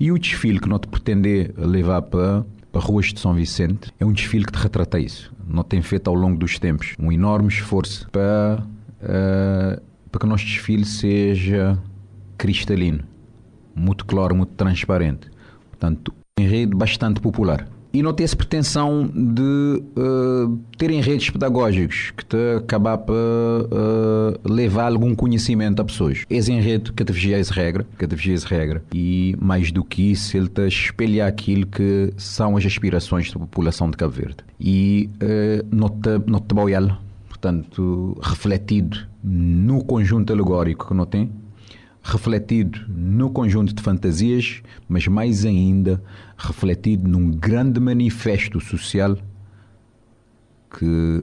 [0.00, 4.04] E o desfile que nós te pretender levar para, para ruas de São Vicente é
[4.06, 5.34] um desfile que te retrata isso.
[5.46, 8.62] Não tem feito ao longo dos tempos um enorme esforço para,
[9.02, 11.78] uh, para que o nosso desfile seja
[12.36, 13.04] cristalino,
[13.74, 15.30] muito claro, muito transparente.
[15.70, 22.12] Portanto, um enredo bastante popular e não ter essa pretensão de uh, terem redes pedagógicos
[22.16, 26.24] que te acabar para uh, levar algum conhecimento a pessoas.
[26.28, 28.82] Esse enredo te vigia essa regra, vigia essa regra.
[28.94, 33.90] E mais do que isso, ele te espelha aquilo que são as aspirações da população
[33.90, 34.36] de Cabo Verde.
[34.60, 36.54] E uh, não te, não te
[37.40, 41.30] portanto, refletido no conjunto alegórico que não tem,
[42.02, 46.02] refletido no conjunto de fantasias, mas mais ainda
[46.36, 49.16] refletido num grande manifesto social
[50.76, 51.22] que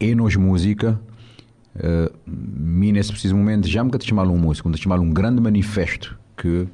[0.00, 1.00] é nos música.
[1.76, 5.40] Uh, mim, nesse preciso momento, já me te chamar um músico, me chamar um grande
[5.40, 6.66] manifesto que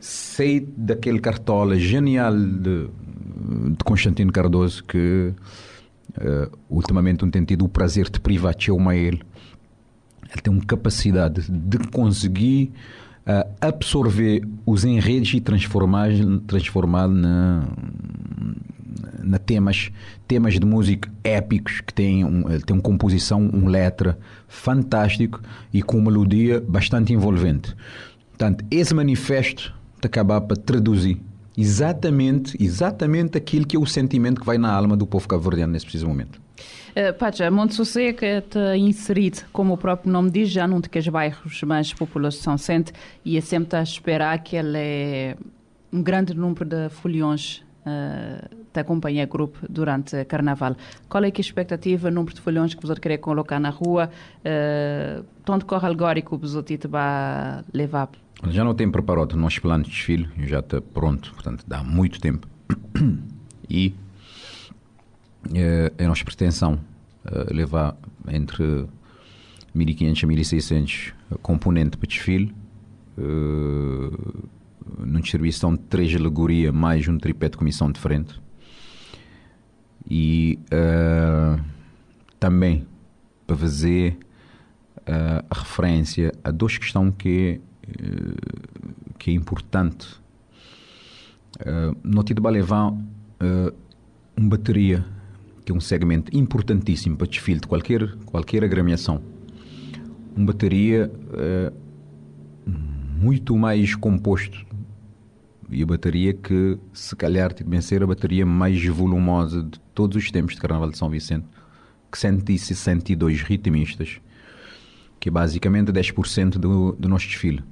[0.00, 2.88] sei daquele cartola genial de,
[3.76, 5.32] de Constantino Cardoso que
[6.18, 9.22] uh, ultimamente não tem tido o prazer de privatizar ele
[10.32, 12.72] ele tem uma capacidade de conseguir
[13.26, 16.08] uh, absorver os enredos e transformar,
[16.46, 17.68] transformar na,
[19.22, 19.90] na temas,
[20.26, 25.40] temas de música épicos que têm um, tem uma composição, um letra fantástico
[25.72, 27.74] e com uma melodia bastante envolvente.
[28.30, 31.20] Portanto, esse manifesto te acabar para traduzir
[31.56, 35.84] exatamente, exatamente aquilo que é o sentimento que vai na alma do povo cabo-verdiano nesse
[35.84, 36.40] preciso momento.
[36.92, 41.62] Uh, Pacha, Monte Soseca está inserido, como o próprio nome diz, já num dos bairros
[41.62, 42.92] mais população sente
[43.24, 45.36] e é sempre a esperar que ele é
[45.90, 50.76] um grande número de foliões uh, te acompanha grupo durante o carnaval.
[51.08, 54.10] Qual é, é a expectativa, número de folhões que você querer colocar na rua?
[54.38, 58.10] Uh, tanto corre alegórico que você vai levar?
[58.50, 62.20] Já não tem preparado o nosso plano de desfile, já está pronto, portanto, dá muito
[62.20, 62.46] tempo.
[63.70, 63.94] E
[65.54, 66.74] é, é nossa pretensão
[67.24, 67.96] uh, levar
[68.28, 68.86] entre
[69.74, 72.54] 1500 e 1600 componentes para desfile.
[73.16, 74.48] Uh,
[74.98, 78.40] numa distribuição de três alegorias mais um tripé de comissão de frente.
[80.08, 80.58] E
[82.38, 82.86] também
[83.46, 84.18] para fazer
[85.06, 87.71] a referência a duas questões que, uh,
[89.18, 90.08] que é importante.
[91.60, 93.74] Uh, no Tito levar uh,
[94.36, 95.04] uma bateria
[95.64, 99.22] que é um segmento importantíssimo para desfile de qualquer, qualquer agremiação.
[100.34, 101.72] Uma bateria uh,
[103.20, 104.66] muito mais composto
[105.70, 110.16] e a bateria que se calhar tem de ser a bateria mais volumosa de todos
[110.16, 111.46] os tempos de Carnaval de São Vicente,
[112.10, 114.20] que 162 ritmistas,
[115.18, 117.62] que é basicamente 10% do, do nosso desfile.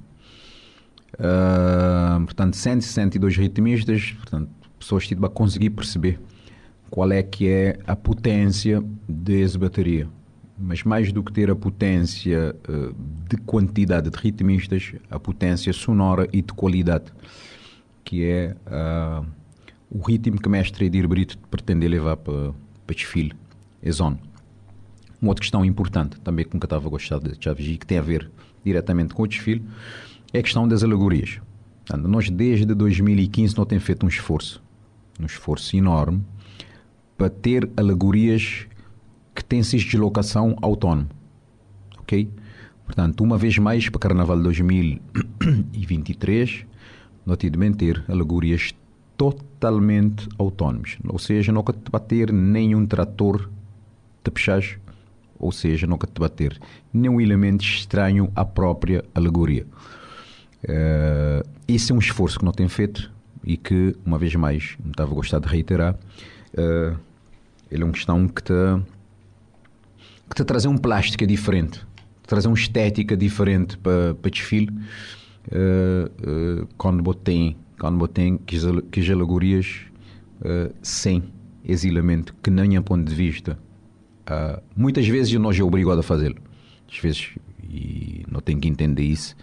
[1.15, 4.49] Uh, portanto, 162 ritmistas, portanto,
[4.79, 6.19] pessoas tipo, a conseguir perceber
[6.89, 10.07] qual é que é a potência dessa bateria.
[10.57, 12.95] Mas mais do que ter a potência uh,
[13.27, 17.05] de quantidade de ritmistas, a potência sonora e de qualidade,
[18.03, 19.25] que é uh,
[19.89, 22.53] o ritmo que o mestre Edir Brito pretende levar para,
[22.85, 23.33] para desfile,
[23.81, 24.19] é zona.
[25.21, 28.01] Uma outra questão importante, também que nunca estava a gostar de já que tem a
[28.01, 28.29] ver
[28.63, 29.63] diretamente com o desfile,
[30.33, 31.39] é a questão das alegorias.
[32.03, 34.63] Nós desde 2015 não temos feito um esforço,
[35.19, 36.23] um esforço enorme,
[37.17, 38.65] para ter alegorias
[39.35, 41.09] que têm sistema de locação autónomo.
[41.99, 42.29] Ok?
[42.85, 46.65] Portanto, uma vez mais, para Carnaval de 2023,
[47.25, 48.73] nós temos ter alegorias
[49.15, 50.97] totalmente autónomos.
[51.07, 53.49] Ou seja, não te bater nenhum trator
[54.23, 54.77] de pechagem,
[55.37, 56.59] ou seja, não te bater
[56.93, 59.65] nenhum elemento estranho à própria alegoria.
[60.63, 63.11] Uh, esse é um esforço que não tem feito
[63.43, 65.95] e que, uma vez mais, me estava a gostar de reiterar,
[66.53, 66.97] uh,
[67.69, 68.53] ele é uma questão que te,
[70.29, 71.85] que te trazer um plástico diferente,
[72.27, 74.69] trazer uma estética diferente para, para desfile.
[75.51, 78.57] Uh, uh, quando botei quando botei que,
[78.91, 79.85] que alegorias
[80.41, 81.23] uh, sem
[81.65, 83.57] esse elemento que nem a ponto de vista
[84.29, 86.37] uh, muitas vezes nós é obrigado a fazê-lo.
[86.91, 87.29] Às vezes,
[87.63, 89.35] e não tem que entender isso,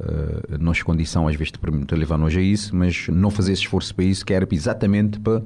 [0.00, 3.94] uh, nossa condição às vezes te permite levar-nos a isso, mas não fazer esse esforço
[3.94, 5.44] para isso, que era exatamente para uh,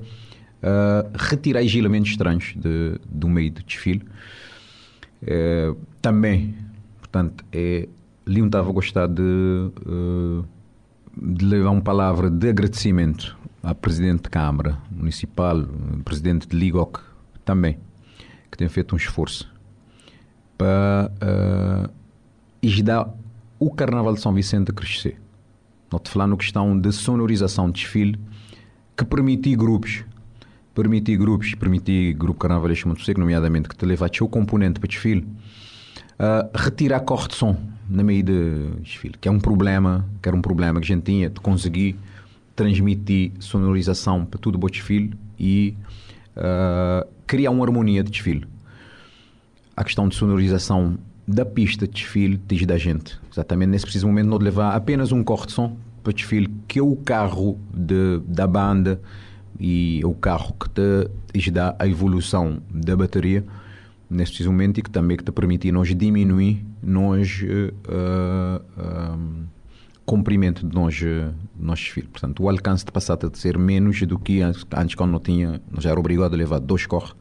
[1.14, 4.02] retirar os elementos estranhos de, do meio do desfile.
[5.22, 6.54] Uh, também,
[6.98, 7.88] portanto, é,
[8.26, 9.22] Leon estava a gostar de,
[11.16, 15.66] de levar uma palavra de agradecimento à Presidente de Câmara Municipal,
[16.04, 17.00] Presidente de Ligoc,
[17.44, 17.78] também,
[18.50, 19.50] que tem feito um esforço
[20.56, 21.90] para uh,
[22.62, 23.08] ajudar
[23.60, 25.20] o Carnaval de São Vicente a crescer.
[25.92, 28.18] Não te falando questão de sonorização de desfile
[28.96, 30.02] que permitir grupos,
[30.74, 34.88] permitir grupos, permitir grupo carnavalesco muito seco, nomeadamente que te leva a o componente para
[34.88, 35.26] desfile,
[36.18, 37.56] uh, retirar corte de som
[37.88, 41.04] na meio de desfile, que é um problema, que era um problema que a gente
[41.04, 41.96] tinha de conseguir
[42.56, 45.76] transmitir sonorização para tudo o desfile e
[46.36, 48.46] uh, criar uma harmonia de desfile.
[49.76, 50.98] A questão de sonorização
[51.30, 53.18] da pista de desfile diz da gente.
[53.30, 56.78] Exatamente nesse preciso momento, não de levar apenas um corte de som para desfile, que
[56.78, 59.00] é o carro de, da banda
[59.58, 60.68] e é o carro que
[61.38, 63.44] te dá a evolução da bateria
[64.08, 69.44] nesse preciso momento e que também que te permite nós diminuir nós uh, uh, um,
[70.04, 72.08] comprimento de nós, uh, nós desfile.
[72.08, 75.60] Portanto, o alcance de passar a ser menos do que antes, antes quando não tinha,
[75.70, 77.14] nós era obrigado a levar dois corres,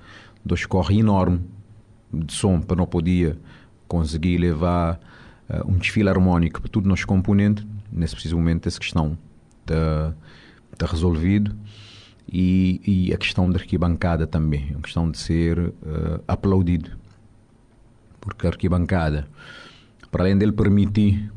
[0.44, 1.42] dois corres enormes
[2.12, 3.38] de som para não podia
[3.90, 4.98] conseguir levar
[5.50, 9.18] uh, um desfile harmónico para tudo nos componentes, nesse preciso momento essa questão
[9.60, 10.16] está,
[10.72, 11.54] está resolvido.
[12.32, 15.74] E, e, a questão da arquibancada também, a questão de ser uh,
[16.28, 16.92] aplaudido.
[18.22, 19.28] Porque a arquibancada
[20.12, 21.32] para além dele permitir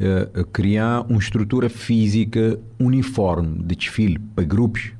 [0.00, 4.92] uh, criar uma estrutura física uniforme de desfile para grupos,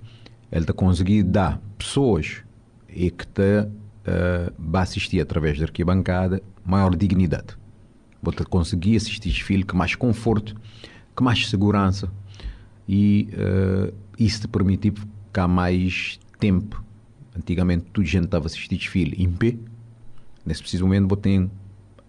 [0.50, 2.42] ele está conseguindo dar pessoas
[2.88, 3.68] e que está
[4.08, 7.56] uh, vai assistir através da arquibancada maior dignidade.
[8.22, 10.56] Vou conseguir assistir desfile com mais conforto,
[11.14, 12.10] com mais segurança
[12.88, 16.82] e uh, isso te permitir ficar mais tempo.
[17.36, 19.56] Antigamente, toda gente estava a assistir desfile em pé.
[20.44, 21.48] Nesse preciso momento, vou ter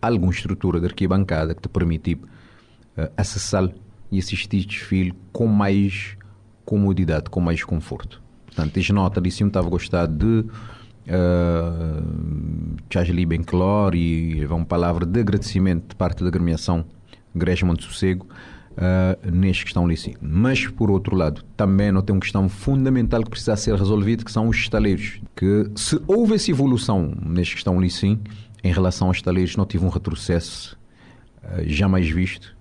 [0.01, 3.69] alguma estrutura de arquibancada que te permite uh, acessar
[4.11, 6.17] e assistir desfile com mais
[6.65, 8.21] comodidade, com mais conforto.
[8.45, 10.45] Portanto, tens nota ali, sim, estava a gostar de
[11.07, 12.76] uh,
[13.26, 16.85] bem claro e uma palavra de agradecimento de parte da agremiação
[17.35, 18.27] Igreja Monte Sossego
[18.73, 19.95] uh, nesta questão ali.
[20.21, 24.31] Mas, por outro lado, também não tem uma questão fundamental que precisa ser resolvida, que
[24.31, 25.21] são os estaleiros.
[25.35, 27.89] Que se houve essa evolução nesta questão ali
[28.63, 30.77] em relação aos estaleiros, não tive um retrocesso
[31.43, 32.57] uh, jamais visto.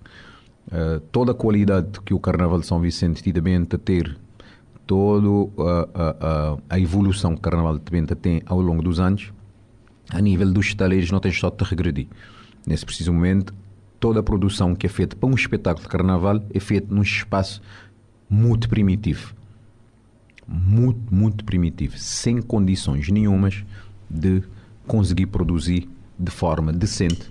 [0.66, 4.19] Uh, toda a qualidade que o Carnaval de São Vicente bem a ter
[4.89, 5.28] toda
[5.59, 9.31] a, a, a, evolução que o Carnaval de Benta tem ao longo dos anos,
[10.09, 12.09] a nível dos estaleiros não tem só de regredir.
[12.66, 13.52] Nesse preciso momento,
[14.01, 17.60] toda a produção que é feita para um espetáculo de Carnaval é feita num espaço
[18.31, 19.35] muito primitivo.
[20.47, 21.98] Muito, muito primitivo.
[21.98, 23.62] Sem condições nenhumas
[24.09, 24.43] de
[24.86, 25.86] conseguir produzir
[26.19, 27.31] de forma decente